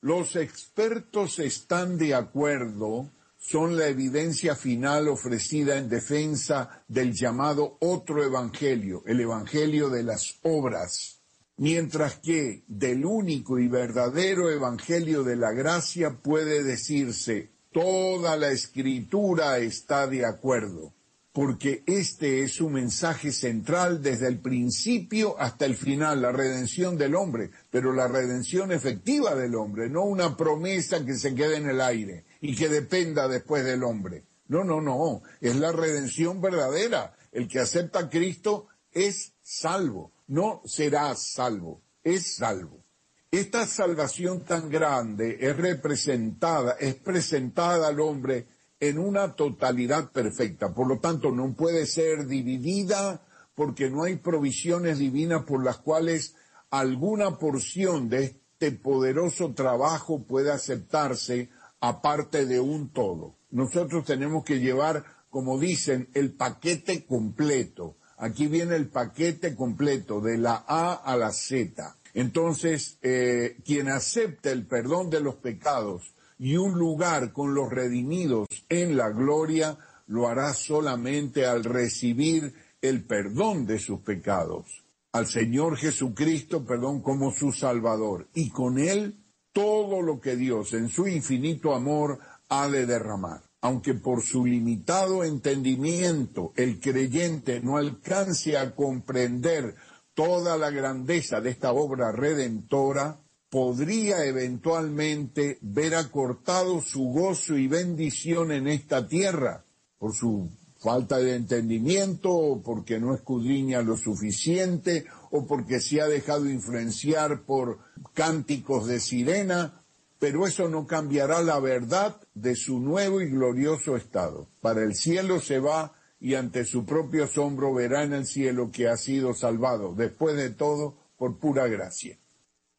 los 0.03 0.35
expertos 0.35 1.39
están 1.39 1.97
de 1.97 2.15
acuerdo, 2.15 3.09
son 3.39 3.77
la 3.77 3.87
evidencia 3.87 4.57
final 4.57 5.07
ofrecida 5.09 5.79
en 5.79 5.89
defensa 5.89 6.85
del 6.89 7.13
llamado 7.13 7.77
otro 7.81 8.23
evangelio, 8.25 9.05
el 9.07 9.21
evangelio 9.21 9.91
de 9.91 10.03
las 10.03 10.41
obras, 10.43 11.21
mientras 11.57 12.19
que 12.19 12.65
del 12.67 13.07
único 13.07 13.61
y 13.61 13.69
verdadero 13.69 14.51
evangelio 14.51 15.23
de 15.23 15.37
la 15.37 15.53
gracia 15.53 16.19
puede 16.21 16.65
decirse 16.65 17.53
toda 17.73 18.37
la 18.37 18.51
escritura 18.51 19.59
está 19.59 20.09
de 20.09 20.27
acuerdo 20.27 20.93
porque 21.33 21.83
este 21.87 22.43
es 22.43 22.53
su 22.53 22.69
mensaje 22.69 23.33
central 23.33 24.03
desde 24.03 24.29
el 24.29 24.39
principio 24.41 25.41
hasta 25.41 25.65
el 25.65 25.77
final, 25.77 26.21
la 26.21 26.31
redención 26.31 26.99
del 26.99 27.15
hombre, 27.15 27.51
pero 27.71 27.93
la 27.95 28.07
redención 28.07 28.71
efectiva 28.71 29.35
del 29.35 29.55
hombre, 29.55 29.89
no 29.89 30.03
una 30.03 30.37
promesa 30.37 31.05
que 31.05 31.15
se 31.15 31.35
quede 31.35 31.57
en 31.57 31.71
el 31.71 31.81
aire 31.81 32.25
y 32.43 32.55
que 32.55 32.69
dependa 32.69 33.29
después 33.29 33.65
del 33.65 33.83
hombre. 33.83 34.25
No, 34.49 34.63
no, 34.63 34.83
no, 34.83 35.23
es 35.41 35.57
la 35.57 35.73
redención 35.73 36.43
verdadera. 36.43 37.17
El 37.33 37.49
que 37.49 37.61
acepta 37.61 38.01
a 38.01 38.11
Cristo 38.11 38.67
es 38.91 39.33
salvo, 39.41 40.13
no 40.27 40.61
será 40.67 41.15
salvo, 41.15 41.81
es 42.05 42.37
salvo. 42.37 42.85
Esta 43.31 43.67
salvación 43.67 44.45
tan 44.45 44.69
grande 44.69 45.39
es 45.41 45.57
representada, 45.57 46.73
es 46.73 46.97
presentada 46.97 47.89
al 47.89 48.01
hombre 48.01 48.47
en 48.83 48.99
una 48.99 49.37
totalidad 49.37 50.11
perfecta. 50.11 50.75
Por 50.75 50.89
lo 50.89 50.99
tanto, 50.99 51.31
no 51.31 51.55
puede 51.55 51.87
ser 51.87 52.27
dividida 52.27 53.23
porque 53.55 53.89
no 53.89 54.03
hay 54.03 54.17
provisiones 54.17 54.99
divinas 54.99 55.45
por 55.45 55.65
las 55.65 55.79
cuales 55.79 56.35
alguna 56.69 57.39
porción 57.39 58.09
de 58.09 58.25
este 58.25 58.73
poderoso 58.73 59.55
trabajo 59.55 60.25
puede 60.27 60.51
aceptarse 60.51 61.49
aparte 61.79 62.45
de 62.45 62.59
un 62.59 62.93
todo. 62.93 63.37
Nosotros 63.53 64.05
tenemos 64.05 64.43
que 64.43 64.59
llevar, 64.59 65.05
como 65.31 65.61
dicen, 65.61 66.09
el 66.15 66.33
paquete 66.33 67.07
completo. 67.07 67.99
Aquí 68.17 68.49
viene 68.49 68.75
el 68.75 68.89
paquete 68.89 69.55
completo 69.55 70.21
de 70.21 70.39
la 70.39 70.65
A 70.67 70.95
a 70.95 71.17
la 71.17 71.31
Z. 71.31 71.99
Entonces, 72.15 72.99
eh, 73.03 73.59
quien 73.65 73.89
acepta 73.89 74.51
el 74.51 74.67
perdón 74.67 75.09
de 75.09 75.21
los 75.21 75.37
pecados 75.37 76.17
y 76.43 76.57
un 76.57 76.77
lugar 76.77 77.33
con 77.33 77.55
los 77.55 77.71
redimidos 77.71 78.49
en 78.69 78.97
la 78.97 79.11
gloria, 79.11 79.79
lo 80.09 80.27
hará 80.27 80.53
solamente 80.55 81.47
al 81.47 81.63
recibir 81.63 82.53
el 82.81 83.05
perdón 83.05 83.65
de 83.65 83.79
sus 83.79 84.01
pecados, 84.01 84.83
al 85.13 85.29
Señor 85.29 85.77
Jesucristo, 85.77 86.65
perdón, 86.65 87.01
como 87.01 87.31
su 87.31 87.53
Salvador, 87.53 88.27
y 88.35 88.51
con 88.51 88.81
él 88.81 89.23
todo 89.53 90.03
lo 90.03 90.21
que 90.21 90.35
Dios 90.35 90.73
en 90.73 90.89
su 90.89 91.07
infinito 91.07 91.77
amor 91.77 92.19
ha 92.49 92.69
de 92.69 92.87
derramar. 92.87 93.43
Aunque 93.61 93.95
por 93.95 94.21
su 94.21 94.45
limitado 94.45 95.23
entendimiento 95.23 96.53
el 96.57 96.81
creyente 96.81 97.61
no 97.61 97.77
alcance 97.77 98.59
a 98.59 98.75
comprender 98.75 99.77
toda 100.13 100.57
la 100.59 100.71
grandeza 100.71 101.41
de 101.41 101.51
esta 101.51 101.73
obra 101.73 102.11
redentora, 102.11 103.22
podría 103.53 104.25
eventualmente 104.25 105.59
ver 105.61 105.95
acortado 105.95 106.81
su 106.81 107.11
gozo 107.11 107.59
y 107.59 107.69
bendición 107.69 108.51
en 108.51 108.67
esta 108.67 109.07
tierra 109.07 109.67
por 109.99 110.15
su 110.15 110.49
falta 110.79 111.19
de 111.19 111.37
entendimiento 111.37 112.31
o 112.31 112.63
porque 112.63 112.99
no 112.99 113.15
escudriña 113.15 113.83
lo 113.83 113.99
suficiente 113.99 115.05
o 115.31 115.47
porque 115.47 115.81
se 115.81 116.01
ha 116.01 116.07
dejado 116.07 116.49
influenciar 116.49 117.43
por 117.43 117.81
cánticos 118.15 118.87
de 118.87 119.01
sirena, 119.01 119.85
pero 120.19 120.47
eso 120.47 120.71
no 120.71 120.87
cambiará 120.87 121.43
la 121.43 121.61
verdad 121.61 122.17
de 122.33 122.57
su 122.57 122.81
nuevo 122.81 123.21
y 123.21 123.29
glorioso 123.29 123.99
estado. 123.99 124.49
Para 124.63 124.83
el 124.83 124.95
cielo 124.95 125.41
se 125.41 125.59
va 125.59 125.93
y 126.19 126.37
ante 126.37 126.65
su 126.65 126.87
propio 126.87 127.25
asombro 127.25 127.75
verá 127.75 128.03
en 128.03 128.15
el 128.15 128.25
cielo 128.25 128.71
que 128.73 128.89
ha 128.89 128.97
sido 128.97 129.35
salvado, 129.35 129.95
después 129.95 130.37
de 130.37 130.49
todo, 130.49 130.97
por 131.19 131.39
pura 131.39 131.69
gracia. 131.69 132.17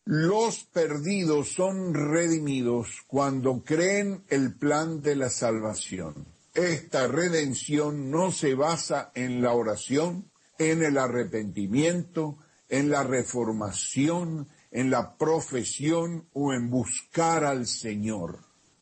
Los 0.05 0.65
perdidos 0.65 1.53
son 1.53 1.93
redimidos 1.93 3.03
cuando 3.07 3.63
creen 3.63 4.25
el 4.27 4.53
plan 4.53 5.01
de 5.01 5.15
la 5.15 5.29
salvación. 5.29 6.27
Esta 6.53 7.07
redención 7.07 8.11
no 8.11 8.33
se 8.33 8.53
basa 8.53 9.11
en 9.15 9.41
la 9.41 9.53
oración, 9.53 10.29
en 10.57 10.83
el 10.83 10.97
arrepentimiento, 10.97 12.37
en 12.67 12.89
la 12.89 13.03
reformación, 13.03 14.49
en 14.71 14.89
la 14.89 15.17
profesión 15.17 16.27
o 16.33 16.53
en 16.53 16.69
buscar 16.69 17.45
al 17.45 17.65
Señor. 17.65 18.39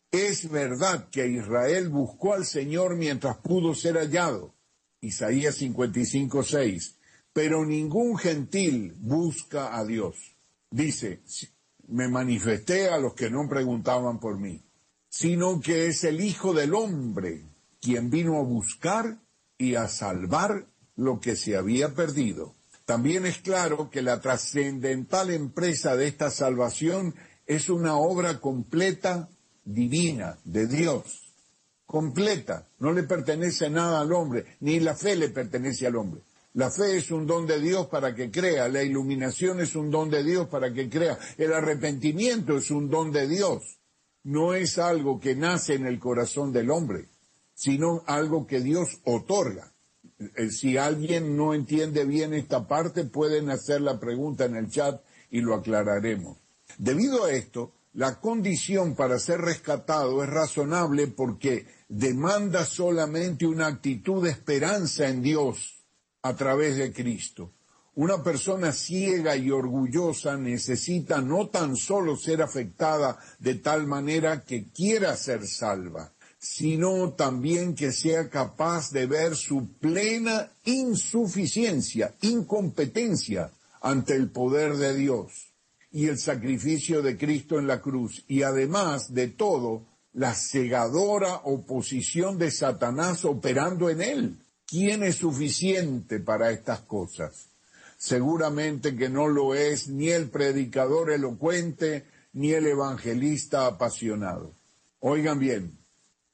Es 0.09 0.49
verdad 0.49 1.07
que 1.11 1.27
Israel 1.27 1.89
buscó 1.89 2.33
al 2.33 2.45
Señor 2.45 2.95
mientras 2.95 3.37
pudo 3.37 3.75
ser 3.75 3.95
hallado. 3.95 4.55
Isaías 5.01 5.53
55, 5.55 6.41
6. 6.41 6.97
Pero 7.31 7.63
ningún 7.63 8.17
gentil 8.17 8.95
busca 8.97 9.77
a 9.77 9.85
Dios. 9.85 10.35
Dice, 10.71 11.21
me 11.89 12.07
manifesté 12.07 12.89
a 12.89 12.97
los 12.97 13.13
que 13.13 13.29
no 13.29 13.47
preguntaban 13.49 14.19
por 14.19 14.39
mí, 14.39 14.63
sino 15.09 15.59
que 15.59 15.87
es 15.87 16.03
el 16.05 16.21
Hijo 16.21 16.53
del 16.53 16.73
Hombre 16.73 17.45
quien 17.81 18.09
vino 18.09 18.37
a 18.37 18.43
buscar 18.43 19.17
y 19.57 19.75
a 19.75 19.89
salvar 19.89 20.67
lo 20.95 21.19
que 21.19 21.35
se 21.35 21.57
había 21.57 21.93
perdido. 21.93 22.55
También 22.85 23.25
es 23.25 23.39
claro 23.39 23.89
que 23.89 24.01
la 24.01 24.21
trascendental 24.21 25.31
empresa 25.31 25.95
de 25.95 26.07
esta 26.07 26.29
salvación 26.29 27.15
es 27.45 27.69
una 27.69 27.97
obra 27.97 28.39
completa, 28.39 29.29
divina, 29.65 30.37
de 30.45 30.67
Dios. 30.67 31.33
Completa. 31.85 32.67
No 32.79 32.93
le 32.93 33.03
pertenece 33.03 33.69
nada 33.69 34.01
al 34.01 34.13
hombre, 34.13 34.57
ni 34.61 34.79
la 34.79 34.95
fe 34.95 35.15
le 35.15 35.29
pertenece 35.29 35.87
al 35.87 35.95
hombre. 35.95 36.21
La 36.53 36.69
fe 36.69 36.97
es 36.97 37.11
un 37.11 37.25
don 37.25 37.47
de 37.47 37.61
Dios 37.61 37.87
para 37.87 38.13
que 38.13 38.29
crea, 38.29 38.67
la 38.67 38.83
iluminación 38.83 39.61
es 39.61 39.73
un 39.75 39.89
don 39.89 40.09
de 40.09 40.21
Dios 40.21 40.49
para 40.49 40.73
que 40.73 40.89
crea, 40.89 41.17
el 41.37 41.53
arrepentimiento 41.53 42.57
es 42.57 42.71
un 42.71 42.89
don 42.89 43.11
de 43.11 43.25
Dios. 43.27 43.79
No 44.23 44.53
es 44.53 44.77
algo 44.77 45.19
que 45.19 45.33
nace 45.33 45.75
en 45.75 45.85
el 45.85 45.97
corazón 45.97 46.51
del 46.51 46.69
hombre, 46.69 47.07
sino 47.53 48.03
algo 48.05 48.45
que 48.47 48.59
Dios 48.59 48.99
otorga. 49.05 49.73
Eh, 50.19 50.49
si 50.49 50.77
alguien 50.77 51.37
no 51.37 51.53
entiende 51.53 52.03
bien 52.03 52.33
esta 52.33 52.67
parte, 52.67 53.05
pueden 53.05 53.49
hacer 53.49 53.79
la 53.79 53.97
pregunta 53.97 54.43
en 54.43 54.57
el 54.57 54.69
chat 54.69 55.01
y 55.29 55.39
lo 55.39 55.55
aclararemos. 55.55 56.37
Debido 56.77 57.23
a 57.23 57.31
esto, 57.31 57.71
la 57.93 58.19
condición 58.19 58.95
para 58.95 59.19
ser 59.19 59.39
rescatado 59.39 60.21
es 60.21 60.29
razonable 60.29 61.07
porque 61.07 61.65
demanda 61.87 62.65
solamente 62.65 63.47
una 63.47 63.67
actitud 63.67 64.23
de 64.23 64.31
esperanza 64.31 65.07
en 65.07 65.21
Dios 65.21 65.80
a 66.21 66.35
través 66.35 66.77
de 66.77 66.93
Cristo. 66.93 67.51
Una 67.95 68.23
persona 68.23 68.71
ciega 68.71 69.35
y 69.35 69.51
orgullosa 69.51 70.37
necesita 70.37 71.21
no 71.21 71.49
tan 71.49 71.75
solo 71.75 72.15
ser 72.15 72.41
afectada 72.41 73.17
de 73.39 73.55
tal 73.55 73.85
manera 73.85 74.45
que 74.45 74.69
quiera 74.71 75.15
ser 75.17 75.45
salva, 75.45 76.13
sino 76.39 77.11
también 77.13 77.75
que 77.75 77.91
sea 77.91 78.29
capaz 78.29 78.91
de 78.91 79.07
ver 79.07 79.35
su 79.35 79.73
plena 79.73 80.51
insuficiencia, 80.63 82.15
incompetencia 82.21 83.51
ante 83.81 84.15
el 84.15 84.31
poder 84.31 84.77
de 84.77 84.95
Dios 84.95 85.51
y 85.91 86.07
el 86.07 86.17
sacrificio 86.17 87.01
de 87.01 87.17
Cristo 87.17 87.59
en 87.59 87.67
la 87.67 87.81
cruz, 87.81 88.23
y 88.27 88.43
además 88.43 89.13
de 89.13 89.27
todo, 89.27 89.85
la 90.13 90.33
cegadora 90.33 91.41
oposición 91.43 92.37
de 92.37 92.51
Satanás 92.51 93.25
operando 93.25 93.89
en 93.89 94.01
él. 94.01 94.37
¿Quién 94.71 95.03
es 95.03 95.17
suficiente 95.17 96.21
para 96.21 96.49
estas 96.49 96.79
cosas? 96.79 97.49
Seguramente 97.97 98.95
que 98.95 99.09
no 99.09 99.27
lo 99.27 99.53
es 99.53 99.89
ni 99.89 100.07
el 100.11 100.29
predicador 100.29 101.11
elocuente 101.11 102.05
ni 102.31 102.53
el 102.53 102.67
evangelista 102.67 103.67
apasionado. 103.67 104.55
Oigan 105.01 105.39
bien, 105.39 105.77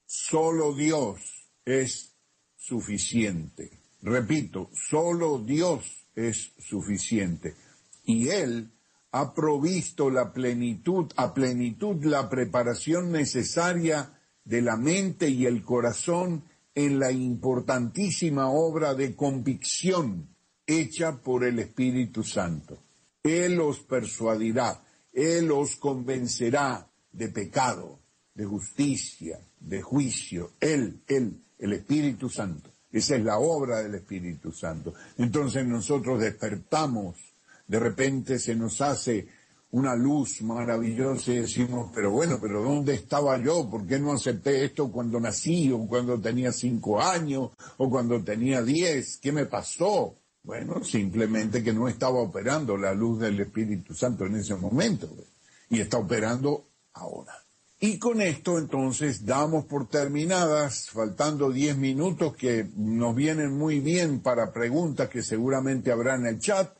solo 0.05 0.75
Dios 0.75 1.19
es 1.65 2.13
suficiente. 2.55 3.71
Repito, 4.03 4.69
solo 4.71 5.39
Dios 5.39 6.05
es 6.13 6.51
suficiente. 6.59 7.55
Y 8.03 8.29
Él 8.29 8.69
ha 9.13 9.33
provisto 9.33 10.11
la 10.11 10.31
plenitud, 10.31 11.11
a 11.15 11.33
plenitud 11.33 12.05
la 12.05 12.29
preparación 12.29 13.11
necesaria 13.11 14.11
de 14.45 14.61
la 14.61 14.77
mente 14.77 15.27
y 15.27 15.47
el 15.47 15.63
corazón 15.63 16.43
en 16.77 16.99
la 16.99 17.11
importantísima 17.11 18.51
obra 18.51 18.93
de 18.93 19.15
convicción 19.15 20.29
hecha 20.67 21.19
por 21.23 21.43
el 21.43 21.57
Espíritu 21.57 22.23
Santo. 22.23 22.77
Él 23.23 23.55
los 23.55 23.79
persuadirá, 23.79 24.83
Él 25.11 25.47
los 25.47 25.77
convencerá 25.77 26.87
de 27.11 27.29
pecado, 27.29 27.97
de 28.35 28.45
justicia, 28.45 29.39
de 29.59 29.81
juicio. 29.81 30.51
Él, 30.59 31.01
Él, 31.07 31.41
el 31.57 31.73
Espíritu 31.73 32.29
Santo. 32.29 32.69
Esa 32.91 33.15
es 33.15 33.23
la 33.23 33.39
obra 33.39 33.81
del 33.81 33.95
Espíritu 33.95 34.51
Santo. 34.51 34.93
Entonces 35.17 35.65
nosotros 35.65 36.19
despertamos, 36.19 37.15
de 37.65 37.79
repente 37.79 38.37
se 38.37 38.55
nos 38.55 38.81
hace 38.81 39.27
una 39.71 39.95
luz 39.95 40.41
maravillosa 40.41 41.31
y 41.31 41.39
decimos, 41.41 41.91
pero 41.93 42.11
bueno, 42.11 42.39
pero 42.41 42.63
¿dónde 42.63 42.93
estaba 42.93 43.37
yo? 43.37 43.69
¿Por 43.69 43.85
qué 43.85 43.99
no 43.99 44.13
acepté 44.13 44.63
esto 44.63 44.91
cuando 44.91 45.19
nací 45.19 45.71
o 45.71 45.85
cuando 45.87 46.19
tenía 46.19 46.51
cinco 46.51 47.01
años 47.01 47.51
o 47.77 47.89
cuando 47.89 48.23
tenía 48.23 48.61
diez? 48.61 49.17
¿Qué 49.17 49.31
me 49.31 49.45
pasó? 49.45 50.15
Bueno, 50.43 50.81
simplemente 50.83 51.61
que 51.61 51.73
no 51.73 51.89
estaba 51.89 52.19
operando 52.19 52.77
la 52.77 52.93
luz 52.93 53.19
del 53.19 53.39
Espíritu 53.41 53.93
Santo 53.93 54.25
en 54.25 54.35
ese 54.37 54.55
momento 54.55 55.09
y 55.69 55.81
está 55.81 55.97
operando 55.97 56.69
ahora. 56.93 57.33
Y 57.79 57.99
con 57.99 58.21
esto 58.21 58.57
entonces 58.57 59.25
damos 59.25 59.65
por 59.65 59.87
terminadas, 59.87 60.89
faltando 60.89 61.51
diez 61.51 61.77
minutos 61.77 62.35
que 62.35 62.67
nos 62.75 63.13
vienen 63.15 63.55
muy 63.55 63.81
bien 63.81 64.21
para 64.21 64.51
preguntas 64.51 65.09
que 65.09 65.21
seguramente 65.21 65.91
habrá 65.91 66.15
en 66.15 66.25
el 66.25 66.39
chat 66.39 66.76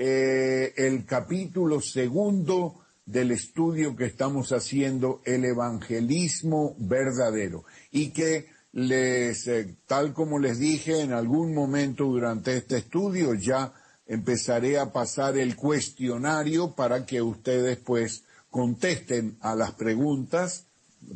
eh, 0.00 0.74
el 0.76 1.04
capítulo 1.04 1.80
segundo 1.80 2.84
del 3.04 3.32
estudio 3.32 3.96
que 3.96 4.04
estamos 4.04 4.52
haciendo, 4.52 5.20
el 5.24 5.44
evangelismo 5.44 6.76
verdadero, 6.78 7.64
y 7.90 8.10
que 8.10 8.46
les, 8.72 9.48
eh, 9.48 9.76
tal 9.86 10.14
como 10.14 10.38
les 10.38 10.60
dije 10.60 11.00
en 11.00 11.12
algún 11.12 11.52
momento 11.52 12.04
durante 12.04 12.56
este 12.56 12.76
estudio, 12.76 13.34
ya 13.34 13.72
empezaré 14.06 14.78
a 14.78 14.92
pasar 14.92 15.36
el 15.36 15.56
cuestionario 15.56 16.76
para 16.76 17.04
que 17.04 17.20
ustedes 17.20 17.78
pues 17.78 18.22
contesten 18.50 19.36
a 19.40 19.56
las 19.56 19.72
preguntas, 19.72 20.66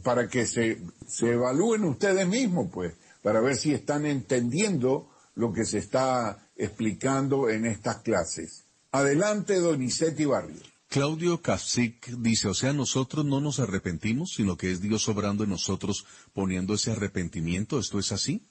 para 0.03 0.27
que 0.29 0.45
se, 0.45 0.79
se 1.07 1.33
evalúen 1.33 1.85
ustedes 1.85 2.27
mismos 2.27 2.69
pues, 2.73 2.95
para 3.23 3.41
ver 3.41 3.55
si 3.55 3.73
están 3.73 4.07
entendiendo 4.07 5.09
lo 5.37 5.53
que 5.53 5.65
se 5.65 5.79
está 5.79 6.49
explicando 6.57 7.49
en 7.49 7.65
estas 7.67 7.99
clases. 7.99 8.62
Adelante, 8.93 9.59
Donizetti 9.59 10.27
Barrios. 10.27 10.63
Claudio 10.89 11.41
Kasik 11.41 12.09
dice, 12.19 12.49
o 12.49 12.55
sea, 12.55 12.75
nosotros 12.75 13.25
no 13.25 13.41
nos 13.41 13.59
arrepentimos, 13.59 14.35
sino 14.35 14.59
que 14.59 14.71
es 14.71 14.83
Dios 14.83 15.09
obrando 15.09 15.45
en 15.45 15.51
nosotros 15.51 16.05
poniendo 16.35 16.75
ese 16.75 16.93
arrepentimiento. 16.93 17.79
¿Esto 17.79 17.99
es 17.99 18.13
así? 18.13 18.47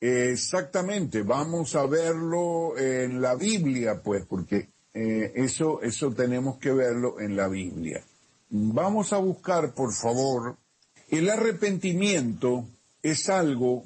Exactamente, 0.00 1.22
vamos 1.22 1.76
a 1.76 1.86
verlo 1.86 2.76
en 2.76 3.22
la 3.22 3.36
Biblia, 3.36 4.02
pues, 4.02 4.26
porque 4.26 4.68
eh, 4.92 5.32
eso, 5.36 5.80
eso 5.80 6.10
tenemos 6.12 6.58
que 6.58 6.72
verlo 6.72 7.20
en 7.20 7.36
la 7.36 7.46
Biblia. 7.46 8.04
Vamos 8.50 9.12
a 9.12 9.18
buscar, 9.18 9.72
por 9.72 9.94
favor, 9.94 10.56
el 11.08 11.30
arrepentimiento 11.30 12.66
es 13.02 13.28
algo 13.28 13.84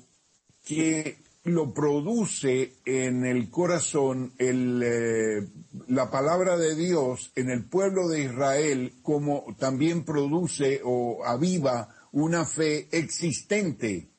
que 0.64 1.18
lo 1.44 1.72
produce 1.72 2.74
en 2.84 3.24
el 3.24 3.50
corazón 3.50 4.34
el, 4.38 4.82
eh, 4.84 5.48
la 5.88 6.10
palabra 6.10 6.58
de 6.58 6.74
Dios 6.74 7.32
en 7.34 7.50
el 7.50 7.64
pueblo 7.64 8.08
de 8.08 8.24
Israel, 8.24 8.94
como 9.02 9.44
también 9.58 10.04
produce 10.04 10.82
o 10.84 11.24
aviva 11.24 11.88
una 12.12 12.44
fe 12.44 12.88
existente 12.92 14.10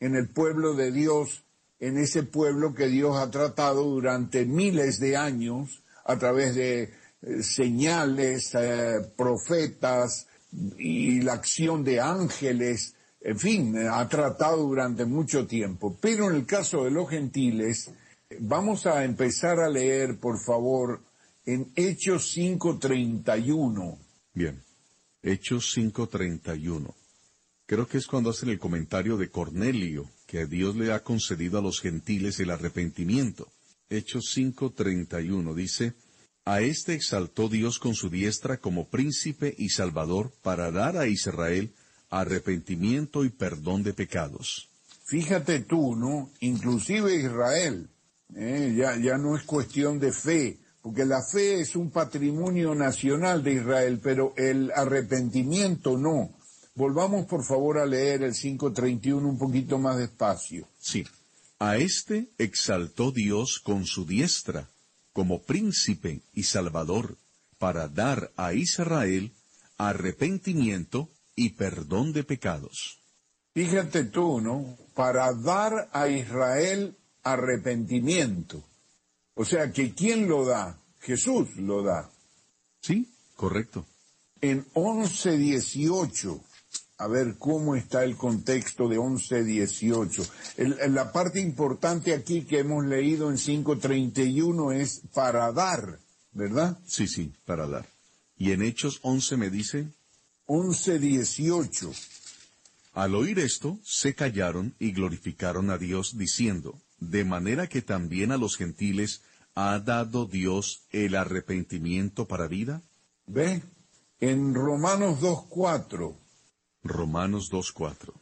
en 0.00 0.16
el 0.16 0.28
pueblo 0.28 0.74
de 0.74 0.90
Dios, 0.90 1.44
en 1.78 1.98
ese 1.98 2.24
pueblo 2.24 2.74
que 2.74 2.88
Dios 2.88 3.16
ha 3.16 3.30
tratado 3.30 3.84
durante 3.84 4.44
miles 4.44 4.98
de 4.98 5.16
años 5.16 5.84
a 6.04 6.18
través 6.18 6.56
de 6.56 6.82
eh, 7.22 7.42
señales, 7.42 8.52
eh, 8.54 8.96
profetas 9.16 10.26
y 10.78 11.20
la 11.20 11.34
acción 11.34 11.84
de 11.84 12.00
ángeles, 12.00 12.94
en 13.24 13.38
fin, 13.38 13.74
ha 13.88 14.06
tratado 14.06 14.58
durante 14.58 15.06
mucho 15.06 15.46
tiempo. 15.46 15.96
Pero 15.98 16.30
en 16.30 16.36
el 16.36 16.46
caso 16.46 16.84
de 16.84 16.90
los 16.90 17.08
gentiles, 17.08 17.90
vamos 18.38 18.84
a 18.86 19.02
empezar 19.02 19.60
a 19.60 19.70
leer, 19.70 20.18
por 20.18 20.38
favor, 20.38 21.00
en 21.46 21.72
Hechos 21.74 22.36
5.31. 22.36 23.98
Bien, 24.34 24.62
Hechos 25.22 25.74
5.31. 25.74 26.94
Creo 27.64 27.88
que 27.88 27.96
es 27.96 28.06
cuando 28.06 28.28
hacen 28.28 28.50
el 28.50 28.58
comentario 28.58 29.16
de 29.16 29.30
Cornelio, 29.30 30.10
que 30.26 30.44
Dios 30.44 30.76
le 30.76 30.92
ha 30.92 31.02
concedido 31.02 31.58
a 31.58 31.62
los 31.62 31.80
gentiles 31.80 32.38
el 32.40 32.50
arrepentimiento. 32.50 33.48
Hechos 33.88 34.34
5.31 34.36 35.54
dice, 35.54 35.94
A 36.44 36.60
este 36.60 36.92
exaltó 36.92 37.48
Dios 37.48 37.78
con 37.78 37.94
su 37.94 38.10
diestra 38.10 38.58
como 38.58 38.88
príncipe 38.88 39.54
y 39.56 39.70
salvador 39.70 40.30
para 40.42 40.70
dar 40.70 40.98
a 40.98 41.06
Israel 41.06 41.72
arrepentimiento 42.20 43.24
y 43.24 43.30
perdón 43.30 43.82
de 43.82 43.92
pecados. 43.92 44.68
Fíjate 45.04 45.60
tú, 45.60 45.96
¿no? 45.96 46.30
Inclusive 46.40 47.14
Israel, 47.14 47.88
¿eh? 48.36 48.74
ya, 48.76 48.96
ya 48.96 49.18
no 49.18 49.36
es 49.36 49.42
cuestión 49.42 49.98
de 49.98 50.12
fe, 50.12 50.58
porque 50.80 51.04
la 51.04 51.22
fe 51.22 51.60
es 51.60 51.76
un 51.76 51.90
patrimonio 51.90 52.74
nacional 52.74 53.42
de 53.42 53.54
Israel, 53.54 54.00
pero 54.02 54.32
el 54.36 54.70
arrepentimiento 54.74 55.98
no. 55.98 56.30
Volvamos 56.74 57.26
por 57.26 57.44
favor 57.44 57.78
a 57.78 57.86
leer 57.86 58.22
el 58.22 58.34
531 58.34 59.28
un 59.28 59.38
poquito 59.38 59.78
más 59.78 59.98
despacio. 59.98 60.66
Sí. 60.80 61.04
A 61.58 61.76
este 61.76 62.28
exaltó 62.38 63.12
Dios 63.12 63.60
con 63.60 63.86
su 63.86 64.04
diestra, 64.04 64.68
como 65.12 65.42
príncipe 65.42 66.20
y 66.32 66.44
salvador, 66.44 67.16
para 67.58 67.88
dar 67.88 68.32
a 68.36 68.54
Israel 68.54 69.32
arrepentimiento 69.78 71.08
y 71.36 71.50
perdón 71.50 72.12
de 72.12 72.24
pecados. 72.24 72.98
Fíjate 73.54 74.04
tú, 74.04 74.40
¿no? 74.40 74.76
Para 74.94 75.32
dar 75.32 75.88
a 75.92 76.08
Israel 76.08 76.96
arrepentimiento. 77.22 78.62
O 79.34 79.44
sea 79.44 79.72
que 79.72 79.92
¿quién 79.92 80.28
lo 80.28 80.44
da? 80.44 80.78
Jesús 81.00 81.56
lo 81.56 81.82
da. 81.82 82.10
Sí, 82.80 83.08
correcto. 83.36 83.86
En 84.40 84.64
11.18, 84.72 86.40
a 86.98 87.08
ver 87.08 87.36
cómo 87.38 87.74
está 87.76 88.04
el 88.04 88.16
contexto 88.16 88.88
de 88.88 88.98
11.18. 88.98 90.90
La 90.90 91.12
parte 91.12 91.40
importante 91.40 92.14
aquí 92.14 92.44
que 92.44 92.60
hemos 92.60 92.84
leído 92.84 93.30
en 93.30 93.36
5.31 93.36 94.74
es 94.74 95.02
para 95.12 95.50
dar, 95.52 95.98
¿verdad? 96.32 96.78
Sí, 96.86 97.06
sí, 97.06 97.32
para 97.44 97.66
dar. 97.66 97.88
Y 98.36 98.52
en 98.52 98.62
Hechos 98.62 99.00
11 99.02 99.36
me 99.36 99.50
dice, 99.50 99.88
11:18. 100.46 101.92
Al 102.92 103.14
oír 103.14 103.38
esto, 103.38 103.78
se 103.82 104.14
callaron 104.14 104.74
y 104.78 104.92
glorificaron 104.92 105.70
a 105.70 105.78
Dios 105.78 106.16
diciendo, 106.16 106.80
de 107.00 107.24
manera 107.24 107.66
que 107.66 107.82
también 107.82 108.30
a 108.30 108.36
los 108.36 108.56
gentiles 108.56 109.22
ha 109.54 109.78
dado 109.78 110.26
Dios 110.26 110.82
el 110.90 111.14
arrepentimiento 111.14 112.26
para 112.26 112.46
vida. 112.46 112.82
¿Ve? 113.26 113.62
En 114.20 114.54
Romanos 114.54 115.20
2.4. 115.20 116.16
Romanos 116.82 117.50
2.4. 117.50 118.12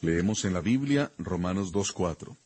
Leemos 0.00 0.44
en 0.44 0.52
la 0.52 0.60
Biblia 0.60 1.12
Romanos 1.18 1.72
2.4. 1.72 2.36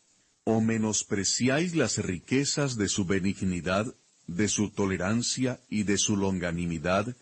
O 0.44 0.60
menospreciáis 0.60 1.74
las 1.74 1.98
riquezas 1.98 2.76
de 2.76 2.88
su 2.88 3.04
benignidad, 3.04 3.94
de 4.26 4.48
su 4.48 4.70
tolerancia 4.70 5.60
y 5.68 5.82
de 5.82 5.98
su 5.98 6.16
longanimidad, 6.16 7.14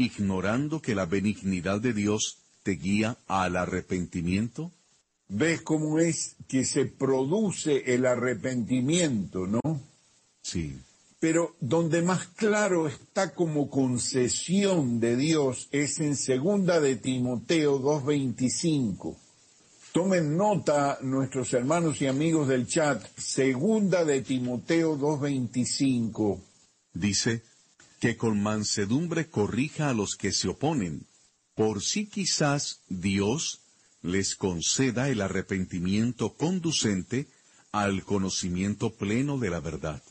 ignorando 0.00 0.80
que 0.80 0.94
la 0.94 1.06
benignidad 1.06 1.80
de 1.80 1.92
Dios 1.92 2.38
te 2.62 2.72
guía 2.72 3.16
al 3.26 3.56
arrepentimiento? 3.56 4.72
¿Ves 5.28 5.62
cómo 5.62 5.98
es 5.98 6.36
que 6.48 6.64
se 6.64 6.86
produce 6.86 7.94
el 7.94 8.06
arrepentimiento, 8.06 9.46
no? 9.46 9.60
Sí. 10.42 10.76
Pero 11.20 11.54
donde 11.60 12.02
más 12.02 12.26
claro 12.28 12.88
está 12.88 13.34
como 13.34 13.68
concesión 13.70 14.98
de 15.00 15.16
Dios 15.16 15.68
es 15.70 16.00
en 16.00 16.16
segunda 16.16 16.80
de 16.80 16.96
Timoteo 16.96 17.78
2.25. 17.78 19.16
Tomen 19.92 20.36
nota 20.36 20.98
nuestros 21.02 21.52
hermanos 21.52 22.00
y 22.00 22.06
amigos 22.06 22.48
del 22.48 22.66
chat, 22.66 23.04
segunda 23.16 24.04
de 24.04 24.22
Timoteo 24.22 24.96
2.25. 24.96 26.40
Dice, 26.94 27.42
que 28.00 28.16
con 28.16 28.42
mansedumbre 28.42 29.28
corrija 29.28 29.90
a 29.90 29.94
los 29.94 30.16
que 30.16 30.32
se 30.32 30.48
oponen, 30.48 31.06
por 31.54 31.82
si 31.82 32.06
quizás 32.06 32.80
Dios 32.88 33.60
les 34.02 34.34
conceda 34.34 35.10
el 35.10 35.20
arrepentimiento 35.20 36.34
conducente 36.34 37.28
al 37.70 38.02
conocimiento 38.02 38.94
pleno 38.94 39.38
de 39.38 39.50
la 39.50 39.60
verdad. 39.60 40.02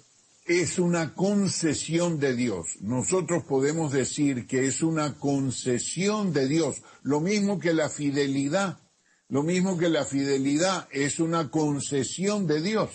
Es 0.45 0.79
una 0.79 1.13
concesión 1.13 2.19
de 2.19 2.35
Dios. 2.35 2.67
Nosotros 2.81 3.43
podemos 3.43 3.91
decir 3.91 4.47
que 4.47 4.67
es 4.67 4.81
una 4.81 5.15
concesión 5.17 6.31
de 6.31 6.47
Dios, 6.47 6.81
lo 7.03 7.19
mismo 7.19 7.59
que 7.59 7.73
la 7.73 7.89
fidelidad. 7.89 8.79
Lo 9.27 9.43
mismo 9.43 9.77
que 9.77 9.89
la 9.89 10.05
fidelidad 10.05 10.87
es 10.91 11.19
una 11.19 11.51
concesión 11.51 12.47
de 12.47 12.61
Dios. 12.61 12.89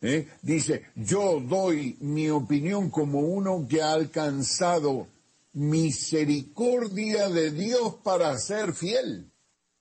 ¿Eh? 0.00 0.28
Dice, 0.42 0.86
yo 0.94 1.40
doy 1.40 1.96
mi 2.00 2.28
opinión 2.30 2.90
como 2.90 3.20
uno 3.20 3.66
que 3.68 3.82
ha 3.82 3.92
alcanzado 3.92 5.06
misericordia 5.52 7.28
de 7.28 7.50
Dios 7.50 7.96
para 8.02 8.36
ser 8.38 8.72
fiel. 8.72 9.30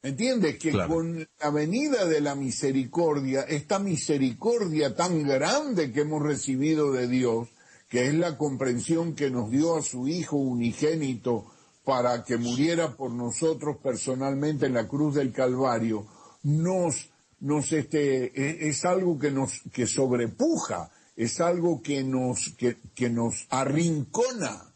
¿Entiendes? 0.02 0.58
Que 0.58 0.72
con 0.72 1.28
la 1.42 1.50
venida 1.50 2.06
de 2.06 2.22
la 2.22 2.34
misericordia, 2.34 3.42
esta 3.42 3.80
misericordia 3.80 4.96
tan 4.96 5.28
grande 5.28 5.92
que 5.92 6.02
hemos 6.02 6.22
recibido 6.22 6.94
de 6.94 7.08
Dios, 7.08 7.50
que 7.90 8.08
es 8.08 8.14
la 8.14 8.38
comprensión 8.38 9.14
que 9.14 9.30
nos 9.30 9.52
dio 9.52 9.76
a 9.76 9.82
su 9.82 10.08
Hijo 10.08 10.38
unigénito 10.38 11.52
para 11.84 12.24
que 12.24 12.38
muriera 12.38 12.96
por 12.96 13.12
nosotros 13.12 13.78
personalmente 13.84 14.68
en 14.68 14.76
la 14.76 14.88
cruz 14.88 15.16
del 15.16 15.34
Calvario, 15.34 16.06
nos 16.44 17.10
nos 17.42 17.72
este, 17.72 18.32
e, 18.36 18.70
es, 18.70 18.86
algo 18.86 19.18
que 19.18 19.32
nos, 19.32 19.62
que 19.72 19.88
sobrepuja, 19.88 20.92
es 21.16 21.40
algo 21.42 21.82
que 21.82 22.04
nos, 22.04 22.54
que, 22.58 22.78
que 22.96 23.10
nos 23.10 23.48
arrincona 23.50 24.74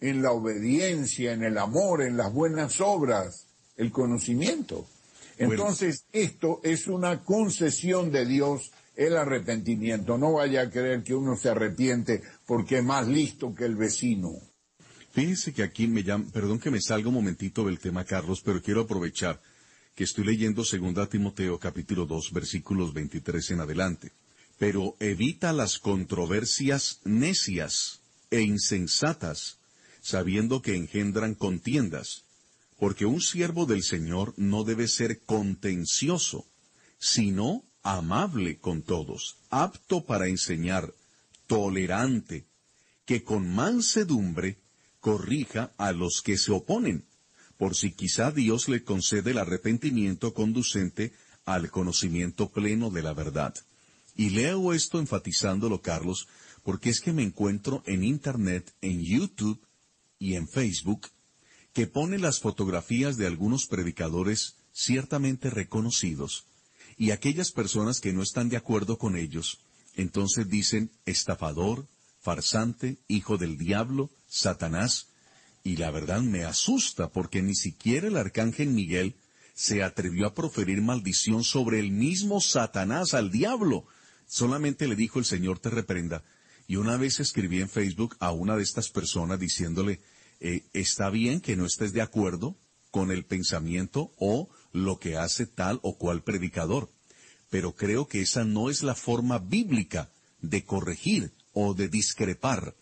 en 0.00 0.22
la 0.22 0.32
obediencia, 0.32 1.32
en 1.32 1.42
el 1.44 1.58
amor, 1.58 2.02
en 2.02 2.16
las 2.16 2.32
buenas 2.32 2.80
obras, 2.80 3.46
el 3.76 3.90
conocimiento. 3.92 4.86
Entonces, 5.36 6.04
esto 6.12 6.60
es 6.62 6.86
una 6.86 7.22
concesión 7.22 8.12
de 8.12 8.26
Dios, 8.26 8.72
el 8.94 9.16
arrepentimiento. 9.16 10.18
No 10.18 10.34
vaya 10.34 10.62
a 10.62 10.70
creer 10.70 11.02
que 11.02 11.14
uno 11.14 11.36
se 11.36 11.48
arrepiente 11.48 12.22
porque 12.46 12.78
es 12.78 12.84
más 12.84 13.08
listo 13.08 13.54
que 13.54 13.64
el 13.64 13.76
vecino. 13.76 14.32
Fíjese 15.12 15.52
que 15.52 15.62
aquí 15.62 15.86
me 15.88 16.02
llama, 16.02 16.26
perdón 16.32 16.60
que 16.60 16.70
me 16.70 16.80
salga 16.80 17.08
un 17.08 17.14
momentito 17.14 17.64
del 17.64 17.78
tema, 17.78 18.04
Carlos, 18.04 18.42
pero 18.44 18.62
quiero 18.62 18.82
aprovechar 18.82 19.40
que 20.00 20.04
estoy 20.04 20.24
leyendo 20.24 20.62
2 20.62 21.10
Timoteo 21.10 21.58
capítulo 21.58 22.06
2 22.06 22.32
versículos 22.32 22.94
23 22.94 23.50
en 23.50 23.60
adelante. 23.60 24.12
Pero 24.56 24.96
evita 24.98 25.52
las 25.52 25.78
controversias 25.78 27.00
necias 27.04 28.00
e 28.30 28.40
insensatas, 28.40 29.58
sabiendo 30.00 30.62
que 30.62 30.74
engendran 30.74 31.34
contiendas, 31.34 32.24
porque 32.78 33.04
un 33.04 33.20
siervo 33.20 33.66
del 33.66 33.82
Señor 33.82 34.32
no 34.38 34.64
debe 34.64 34.88
ser 34.88 35.20
contencioso, 35.20 36.46
sino 36.98 37.62
amable 37.82 38.56
con 38.56 38.80
todos, 38.80 39.36
apto 39.50 40.06
para 40.06 40.28
enseñar, 40.28 40.94
tolerante, 41.46 42.46
que 43.04 43.22
con 43.22 43.54
mansedumbre 43.54 44.56
corrija 44.98 45.72
a 45.76 45.92
los 45.92 46.22
que 46.24 46.38
se 46.38 46.52
oponen, 46.52 47.04
por 47.60 47.76
si 47.76 47.92
quizá 47.92 48.30
Dios 48.30 48.70
le 48.70 48.84
concede 48.84 49.32
el 49.32 49.38
arrepentimiento 49.38 50.32
conducente 50.32 51.12
al 51.44 51.70
conocimiento 51.70 52.48
pleno 52.48 52.88
de 52.88 53.02
la 53.02 53.12
verdad. 53.12 53.54
Y 54.16 54.30
leo 54.30 54.72
esto 54.72 54.98
enfatizándolo, 54.98 55.82
Carlos, 55.82 56.26
porque 56.62 56.88
es 56.88 57.02
que 57.02 57.12
me 57.12 57.22
encuentro 57.22 57.82
en 57.84 58.02
Internet, 58.02 58.72
en 58.80 59.02
YouTube 59.02 59.60
y 60.18 60.36
en 60.36 60.48
Facebook, 60.48 61.08
que 61.74 61.86
pone 61.86 62.16
las 62.16 62.40
fotografías 62.40 63.18
de 63.18 63.26
algunos 63.26 63.66
predicadores 63.66 64.56
ciertamente 64.72 65.50
reconocidos, 65.50 66.46
y 66.96 67.10
aquellas 67.10 67.52
personas 67.52 68.00
que 68.00 68.14
no 68.14 68.22
están 68.22 68.48
de 68.48 68.56
acuerdo 68.56 68.96
con 68.96 69.18
ellos, 69.18 69.58
entonces 69.96 70.48
dicen 70.48 70.92
estafador, 71.04 71.86
farsante, 72.22 72.96
hijo 73.06 73.36
del 73.36 73.58
diablo, 73.58 74.08
Satanás, 74.28 75.09
y 75.62 75.76
la 75.76 75.90
verdad 75.90 76.22
me 76.22 76.44
asusta 76.44 77.10
porque 77.10 77.42
ni 77.42 77.54
siquiera 77.54 78.08
el 78.08 78.16
arcángel 78.16 78.68
Miguel 78.68 79.16
se 79.54 79.82
atrevió 79.82 80.26
a 80.26 80.34
proferir 80.34 80.80
maldición 80.80 81.44
sobre 81.44 81.80
el 81.80 81.90
mismo 81.90 82.40
Satanás 82.40 83.14
al 83.14 83.30
diablo. 83.30 83.86
Solamente 84.26 84.88
le 84.88 84.96
dijo 84.96 85.18
el 85.18 85.24
Señor 85.24 85.58
te 85.58 85.70
reprenda. 85.70 86.24
Y 86.66 86.76
una 86.76 86.96
vez 86.96 87.20
escribí 87.20 87.60
en 87.60 87.68
Facebook 87.68 88.16
a 88.20 88.30
una 88.30 88.56
de 88.56 88.62
estas 88.62 88.88
personas 88.90 89.38
diciéndole, 89.38 90.00
eh, 90.40 90.62
está 90.72 91.10
bien 91.10 91.40
que 91.40 91.56
no 91.56 91.66
estés 91.66 91.92
de 91.92 92.00
acuerdo 92.00 92.56
con 92.90 93.10
el 93.10 93.24
pensamiento 93.24 94.12
o 94.18 94.48
lo 94.72 94.98
que 94.98 95.16
hace 95.16 95.46
tal 95.46 95.80
o 95.82 95.98
cual 95.98 96.22
predicador, 96.22 96.90
pero 97.50 97.74
creo 97.74 98.08
que 98.08 98.22
esa 98.22 98.44
no 98.44 98.70
es 98.70 98.82
la 98.82 98.94
forma 98.94 99.38
bíblica 99.38 100.10
de 100.40 100.64
corregir 100.64 101.32
o 101.52 101.74
de 101.74 101.88
discrepar. 101.88 102.74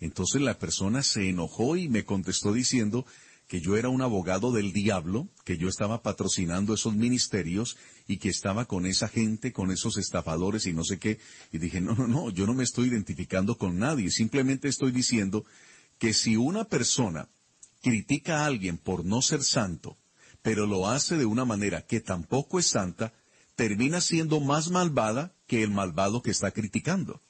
Entonces 0.00 0.40
la 0.40 0.58
persona 0.58 1.02
se 1.02 1.28
enojó 1.28 1.76
y 1.76 1.88
me 1.88 2.04
contestó 2.04 2.52
diciendo 2.52 3.06
que 3.46 3.60
yo 3.60 3.76
era 3.76 3.88
un 3.88 4.00
abogado 4.00 4.52
del 4.52 4.72
diablo, 4.72 5.28
que 5.44 5.58
yo 5.58 5.68
estaba 5.68 6.02
patrocinando 6.02 6.72
esos 6.72 6.94
ministerios 6.94 7.76
y 8.06 8.18
que 8.18 8.28
estaba 8.28 8.66
con 8.66 8.86
esa 8.86 9.08
gente, 9.08 9.52
con 9.52 9.72
esos 9.72 9.98
estafadores 9.98 10.66
y 10.66 10.72
no 10.72 10.84
sé 10.84 10.98
qué. 10.98 11.18
Y 11.52 11.58
dije, 11.58 11.80
no, 11.80 11.94
no, 11.94 12.06
no, 12.06 12.30
yo 12.30 12.46
no 12.46 12.54
me 12.54 12.62
estoy 12.62 12.88
identificando 12.88 13.58
con 13.58 13.78
nadie, 13.78 14.10
simplemente 14.10 14.68
estoy 14.68 14.92
diciendo 14.92 15.44
que 15.98 16.14
si 16.14 16.36
una 16.36 16.64
persona 16.64 17.28
critica 17.82 18.40
a 18.40 18.46
alguien 18.46 18.78
por 18.78 19.04
no 19.04 19.20
ser 19.20 19.42
santo, 19.42 19.98
pero 20.42 20.66
lo 20.66 20.88
hace 20.88 21.16
de 21.16 21.26
una 21.26 21.44
manera 21.44 21.82
que 21.82 22.00
tampoco 22.00 22.58
es 22.58 22.68
santa, 22.68 23.12
termina 23.56 24.00
siendo 24.00 24.40
más 24.40 24.70
malvada 24.70 25.34
que 25.46 25.62
el 25.62 25.70
malvado 25.70 26.22
que 26.22 26.30
está 26.30 26.52
criticando. 26.52 27.20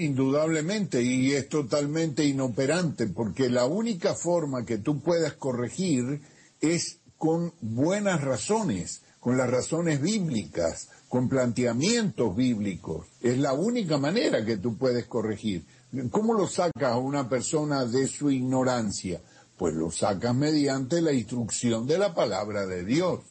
Indudablemente, 0.00 1.02
y 1.02 1.32
es 1.32 1.48
totalmente 1.48 2.24
inoperante, 2.24 3.08
porque 3.08 3.50
la 3.50 3.66
única 3.66 4.14
forma 4.14 4.64
que 4.64 4.78
tú 4.78 5.00
puedas 5.00 5.32
corregir 5.32 6.22
es 6.60 7.00
con 7.16 7.52
buenas 7.60 8.22
razones, 8.22 9.02
con 9.18 9.36
las 9.36 9.50
razones 9.50 10.00
bíblicas, 10.00 10.88
con 11.08 11.28
planteamientos 11.28 12.36
bíblicos. 12.36 13.08
Es 13.20 13.38
la 13.38 13.54
única 13.54 13.98
manera 13.98 14.44
que 14.44 14.58
tú 14.58 14.76
puedes 14.78 15.06
corregir. 15.06 15.66
¿Cómo 16.12 16.32
lo 16.32 16.46
sacas 16.46 16.92
a 16.92 16.98
una 16.98 17.28
persona 17.28 17.84
de 17.84 18.06
su 18.06 18.30
ignorancia? 18.30 19.20
Pues 19.56 19.74
lo 19.74 19.90
sacas 19.90 20.32
mediante 20.32 21.02
la 21.02 21.12
instrucción 21.12 21.88
de 21.88 21.98
la 21.98 22.14
palabra 22.14 22.66
de 22.66 22.84
Dios. 22.84 23.22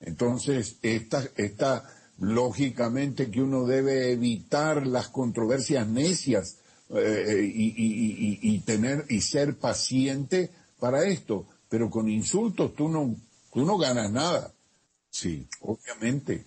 Entonces, 0.00 0.76
esta, 0.82 1.24
esta 1.36 1.82
lógicamente 2.20 3.30
que 3.30 3.42
uno 3.42 3.64
debe 3.64 4.12
evitar 4.12 4.86
las 4.86 5.08
controversias 5.08 5.88
necias 5.88 6.58
eh, 6.90 7.24
eh, 7.28 7.52
y, 7.54 8.58
tener 8.60 9.06
y 9.08 9.20
ser 9.20 9.56
paciente 9.56 10.50
para 10.78 11.04
esto, 11.04 11.46
pero 11.68 11.88
con 11.88 12.08
insultos 12.08 12.74
tú 12.74 12.88
no 12.88 13.16
tú 13.52 13.64
no 13.64 13.78
ganas 13.78 14.10
nada. 14.10 14.52
Sí, 15.10 15.46
obviamente. 15.60 16.44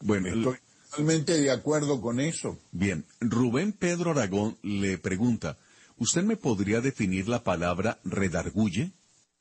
Bueno, 0.00 0.28
estoy 0.28 0.56
totalmente 0.90 1.40
de 1.40 1.50
acuerdo 1.50 2.00
con 2.00 2.18
eso. 2.18 2.58
Bien, 2.72 3.04
Rubén 3.20 3.72
Pedro 3.72 4.12
Aragón 4.12 4.56
le 4.62 4.98
pregunta, 4.98 5.58
¿usted 5.98 6.22
me 6.24 6.36
podría 6.36 6.80
definir 6.80 7.28
la 7.28 7.44
palabra 7.44 7.98
redarguye? 8.04 8.92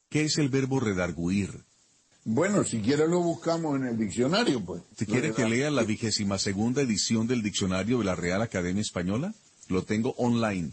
¿Qué 0.09 0.23
es 0.23 0.37
el 0.37 0.49
verbo 0.49 0.79
redarguir? 0.79 1.63
Bueno, 2.23 2.63
si 2.63 2.81
quiere 2.81 3.07
lo 3.07 3.19
buscamos 3.19 3.75
en 3.77 3.87
el 3.87 3.97
diccionario, 3.97 4.63
pues. 4.63 4.83
¿Si 4.95 5.05
quiere 5.05 5.33
que 5.33 5.49
lea 5.49 5.71
la 5.71 5.83
vigésima 5.83 6.37
segunda 6.37 6.81
edición 6.81 7.25
del 7.27 7.41
diccionario 7.41 7.99
de 7.99 8.05
la 8.05 8.15
Real 8.15 8.41
Academia 8.41 8.81
Española? 8.81 9.33
Lo 9.69 9.83
tengo 9.83 10.13
online. 10.17 10.71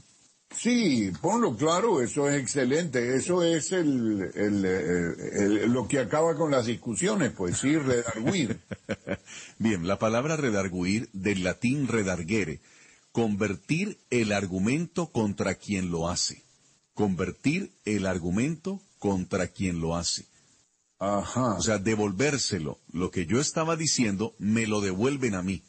Sí, 0.50 1.12
ponlo 1.20 1.56
claro, 1.56 2.00
eso 2.02 2.28
es 2.28 2.40
excelente. 2.40 3.16
Eso 3.16 3.42
es 3.42 3.72
el, 3.72 4.30
el, 4.34 5.72
lo 5.72 5.86
que 5.86 6.00
acaba 6.00 6.34
con 6.36 6.50
las 6.50 6.66
discusiones, 6.66 7.32
pues 7.32 7.58
sí, 7.58 7.76
redarguir. 7.76 8.58
Bien, 9.58 9.86
la 9.86 9.98
palabra 9.98 10.36
redarguir, 10.36 11.08
del 11.12 11.44
latín 11.44 11.86
redarguere, 11.86 12.60
convertir 13.12 13.98
el 14.10 14.32
argumento 14.32 15.10
contra 15.12 15.54
quien 15.54 15.90
lo 15.90 16.08
hace. 16.08 16.42
Convertir 16.94 17.72
el 17.84 18.06
argumento 18.06 18.80
contra 18.98 19.48
quien 19.48 19.80
lo 19.80 19.96
hace. 19.96 20.26
Ajá. 20.98 21.54
O 21.54 21.62
sea, 21.62 21.78
devolvérselo. 21.78 22.78
Lo 22.92 23.10
que 23.10 23.26
yo 23.26 23.40
estaba 23.40 23.76
diciendo, 23.76 24.34
me 24.38 24.66
lo 24.66 24.80
devuelven 24.80 25.34
a 25.34 25.42
mí. 25.42 25.62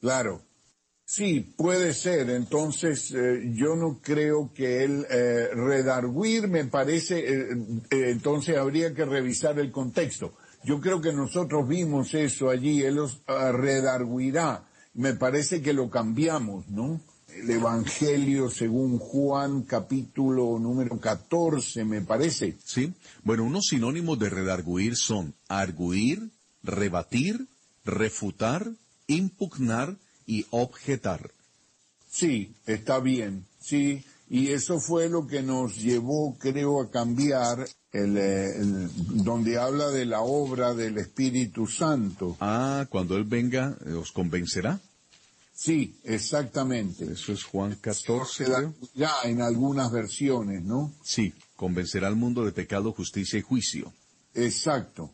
Claro. 0.00 0.42
Sí, 1.06 1.40
puede 1.56 1.92
ser. 1.92 2.30
Entonces, 2.30 3.12
eh, 3.12 3.42
yo 3.52 3.76
no 3.76 4.00
creo 4.02 4.52
que 4.54 4.84
él 4.84 5.06
eh, 5.10 5.48
redarguir 5.52 6.48
me 6.48 6.64
parece, 6.64 7.18
eh, 7.18 7.56
entonces 7.90 8.56
habría 8.56 8.94
que 8.94 9.04
revisar 9.04 9.58
el 9.58 9.70
contexto. 9.70 10.34
Yo 10.64 10.80
creo 10.80 11.02
que 11.02 11.12
nosotros 11.12 11.68
vimos 11.68 12.14
eso 12.14 12.48
allí, 12.48 12.82
él 12.82 12.94
los 12.94 13.22
ah, 13.26 13.52
redarguirá. 13.52 14.66
Me 14.94 15.14
parece 15.14 15.60
que 15.60 15.74
lo 15.74 15.90
cambiamos, 15.90 16.68
¿no? 16.68 17.02
El 17.36 17.50
Evangelio 17.50 18.50
según 18.50 18.98
Juan 18.98 19.62
capítulo 19.62 20.58
número 20.58 20.98
14, 20.98 21.84
me 21.84 22.00
parece. 22.00 22.56
Sí. 22.64 22.92
Bueno, 23.22 23.44
unos 23.44 23.66
sinónimos 23.66 24.18
de 24.18 24.30
redarguir 24.30 24.96
son 24.96 25.34
arguir, 25.48 26.30
rebatir, 26.62 27.46
refutar, 27.84 28.70
impugnar 29.06 29.96
y 30.26 30.46
objetar. 30.50 31.30
Sí, 32.08 32.52
está 32.66 33.00
bien, 33.00 33.44
sí. 33.60 34.04
Y 34.30 34.48
eso 34.48 34.80
fue 34.80 35.08
lo 35.08 35.26
que 35.26 35.42
nos 35.42 35.76
llevó, 35.76 36.36
creo, 36.38 36.80
a 36.80 36.90
cambiar 36.90 37.66
el, 37.92 38.88
donde 39.22 39.58
habla 39.58 39.90
de 39.90 40.06
la 40.06 40.22
obra 40.22 40.74
del 40.74 40.98
Espíritu 40.98 41.66
Santo. 41.66 42.36
Ah, 42.40 42.86
cuando 42.88 43.16
Él 43.16 43.24
venga, 43.24 43.76
¿os 44.00 44.12
convencerá? 44.12 44.80
Sí, 45.54 45.96
exactamente. 46.02 47.04
Eso 47.12 47.32
es 47.32 47.44
Juan 47.44 47.76
14. 47.80 48.44
Ya 48.94 49.12
en 49.22 49.40
algunas 49.40 49.92
versiones, 49.92 50.62
¿no? 50.62 50.92
Sí, 51.02 51.32
convencerá 51.54 52.08
al 52.08 52.16
mundo 52.16 52.44
de 52.44 52.52
pecado, 52.52 52.92
justicia 52.92 53.38
y 53.38 53.42
juicio. 53.42 53.92
Exacto. 54.34 55.12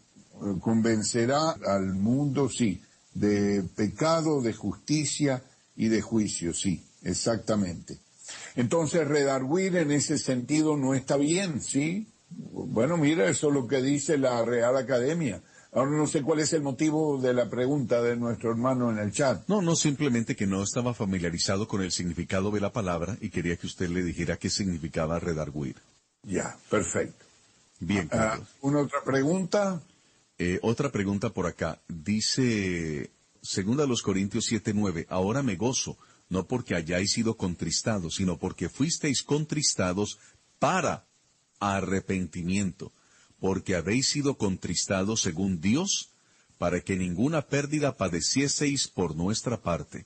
Convencerá 0.60 1.50
al 1.50 1.92
mundo, 1.92 2.48
sí, 2.48 2.80
de 3.12 3.62
pecado, 3.76 4.40
de 4.40 4.54
justicia 4.54 5.42
y 5.76 5.88
de 5.88 6.00
juicio, 6.00 6.54
sí, 6.54 6.82
exactamente. 7.02 7.98
Entonces, 8.56 9.06
redarguir 9.06 9.76
en 9.76 9.90
ese 9.90 10.16
sentido 10.16 10.76
no 10.76 10.94
está 10.94 11.16
bien, 11.16 11.60
¿sí? 11.60 12.08
Bueno, 12.30 12.96
mira, 12.96 13.28
eso 13.28 13.48
es 13.48 13.54
lo 13.54 13.66
que 13.68 13.82
dice 13.82 14.16
la 14.16 14.42
Real 14.44 14.76
Academia. 14.76 15.42
Ahora 15.72 15.92
no 15.92 16.06
sé 16.08 16.22
cuál 16.22 16.40
es 16.40 16.52
el 16.52 16.62
motivo 16.62 17.20
de 17.20 17.32
la 17.32 17.48
pregunta 17.48 18.02
de 18.02 18.16
nuestro 18.16 18.50
hermano 18.50 18.90
en 18.90 18.98
el 18.98 19.12
chat. 19.12 19.46
No, 19.46 19.62
no, 19.62 19.76
simplemente 19.76 20.34
que 20.34 20.46
no 20.46 20.64
estaba 20.64 20.94
familiarizado 20.94 21.68
con 21.68 21.80
el 21.82 21.92
significado 21.92 22.50
de 22.50 22.60
la 22.60 22.72
palabra 22.72 23.16
y 23.20 23.30
quería 23.30 23.56
que 23.56 23.68
usted 23.68 23.88
le 23.88 24.02
dijera 24.02 24.36
qué 24.36 24.50
significaba 24.50 25.20
redarguir. 25.20 25.76
Ya, 26.24 26.56
perfecto. 26.68 27.24
Bien, 27.78 28.08
ah. 28.12 28.40
¿Una 28.62 28.80
otra 28.80 29.04
pregunta? 29.04 29.80
Eh, 30.38 30.58
otra 30.62 30.90
pregunta 30.90 31.30
por 31.30 31.46
acá. 31.46 31.78
Dice, 31.86 33.10
segunda 33.40 33.86
los 33.86 34.02
Corintios 34.02 34.50
7:9, 34.50 35.06
ahora 35.08 35.42
me 35.42 35.54
gozo, 35.54 35.96
no 36.28 36.46
porque 36.46 36.74
hayáis 36.74 37.12
sido 37.12 37.36
contristados, 37.36 38.16
sino 38.16 38.38
porque 38.38 38.68
fuisteis 38.68 39.22
contristados 39.22 40.18
para 40.58 41.06
arrepentimiento 41.60 42.92
porque 43.40 43.74
habéis 43.74 44.08
sido 44.08 44.34
contristados 44.34 45.22
según 45.22 45.60
Dios, 45.60 46.10
para 46.58 46.80
que 46.82 46.96
ninguna 46.96 47.42
pérdida 47.42 47.96
padecieseis 47.96 48.86
por 48.86 49.16
nuestra 49.16 49.56
parte. 49.56 50.04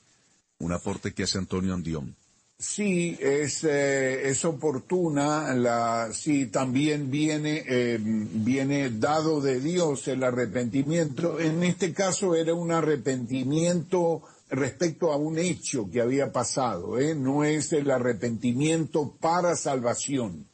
Un 0.59 0.73
aporte 0.73 1.12
que 1.12 1.25
hace 1.25 1.38
Antonio 1.38 1.75
Andión. 1.75 2.14
Sí, 2.57 3.18
es, 3.20 3.64
eh, 3.64 4.29
es 4.29 4.44
oportuna, 4.44 5.53
la, 5.55 6.11
sí, 6.12 6.47
también 6.47 7.11
viene, 7.11 7.64
eh, 7.66 7.99
viene 8.01 8.90
dado 8.90 9.40
de 9.40 9.61
Dios 9.61 10.07
el 10.07 10.23
arrepentimiento. 10.23 11.40
En 11.40 11.64
este 11.64 11.92
caso 11.92 12.37
era 12.37 12.55
un 12.55 12.70
arrepentimiento 12.70 14.23
respecto 14.49 15.12
a 15.12 15.16
un 15.16 15.38
hecho 15.38 15.90
que 15.90 16.01
había 16.01 16.31
pasado, 16.33 16.99
¿eh? 17.01 17.14
no 17.16 17.42
es 17.42 17.73
el 17.73 17.90
arrepentimiento 17.90 19.12
para 19.20 19.57
salvación. 19.57 20.47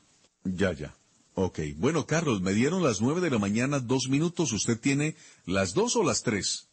Ya, 0.45 0.73
ya. 0.73 0.95
Ok. 1.43 1.61
Bueno, 1.79 2.07
Carlos, 2.07 2.43
me 2.43 2.53
dieron 2.53 2.83
las 2.83 3.01
nueve 3.01 3.23
de 3.23 3.31
la 3.31 3.39
mañana 3.39 3.81
dos 3.81 4.09
minutos. 4.11 4.53
¿Usted 4.53 4.79
tiene 4.79 5.17
las 5.47 5.73
dos 5.73 5.97
o 5.97 6.03
las 6.03 6.23
tres? 6.23 6.69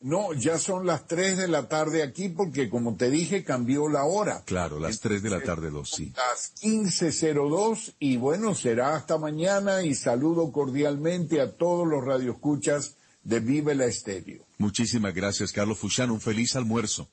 No, 0.00 0.34
ya 0.34 0.58
son 0.58 0.84
las 0.84 1.06
tres 1.06 1.38
de 1.38 1.48
la 1.48 1.70
tarde 1.70 2.02
aquí 2.02 2.28
porque, 2.28 2.68
como 2.68 2.96
te 2.96 3.08
dije, 3.08 3.44
cambió 3.44 3.88
la 3.88 4.04
hora. 4.04 4.42
Claro, 4.44 4.78
las 4.78 5.00
tres 5.00 5.22
de 5.22 5.30
la 5.30 5.40
tarde 5.40 5.70
dos, 5.70 5.88
sí. 5.88 6.12
Las 6.14 6.52
15.02 6.56 7.94
y 7.98 8.18
bueno, 8.18 8.54
será 8.54 8.94
hasta 8.94 9.16
mañana 9.16 9.82
y 9.82 9.94
saludo 9.94 10.52
cordialmente 10.52 11.40
a 11.40 11.52
todos 11.52 11.88
los 11.88 12.04
radioescuchas 12.04 12.96
de 13.22 13.40
Vive 13.40 13.74
la 13.74 13.86
Estéreo. 13.86 14.44
Muchísimas 14.58 15.14
gracias, 15.14 15.50
Carlos 15.50 15.78
Fuchán. 15.78 16.10
Un 16.10 16.20
feliz 16.20 16.54
almuerzo. 16.56 17.08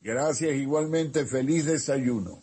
Gracias, 0.00 0.54
igualmente 0.54 1.26
feliz 1.26 1.66
desayuno. 1.66 2.42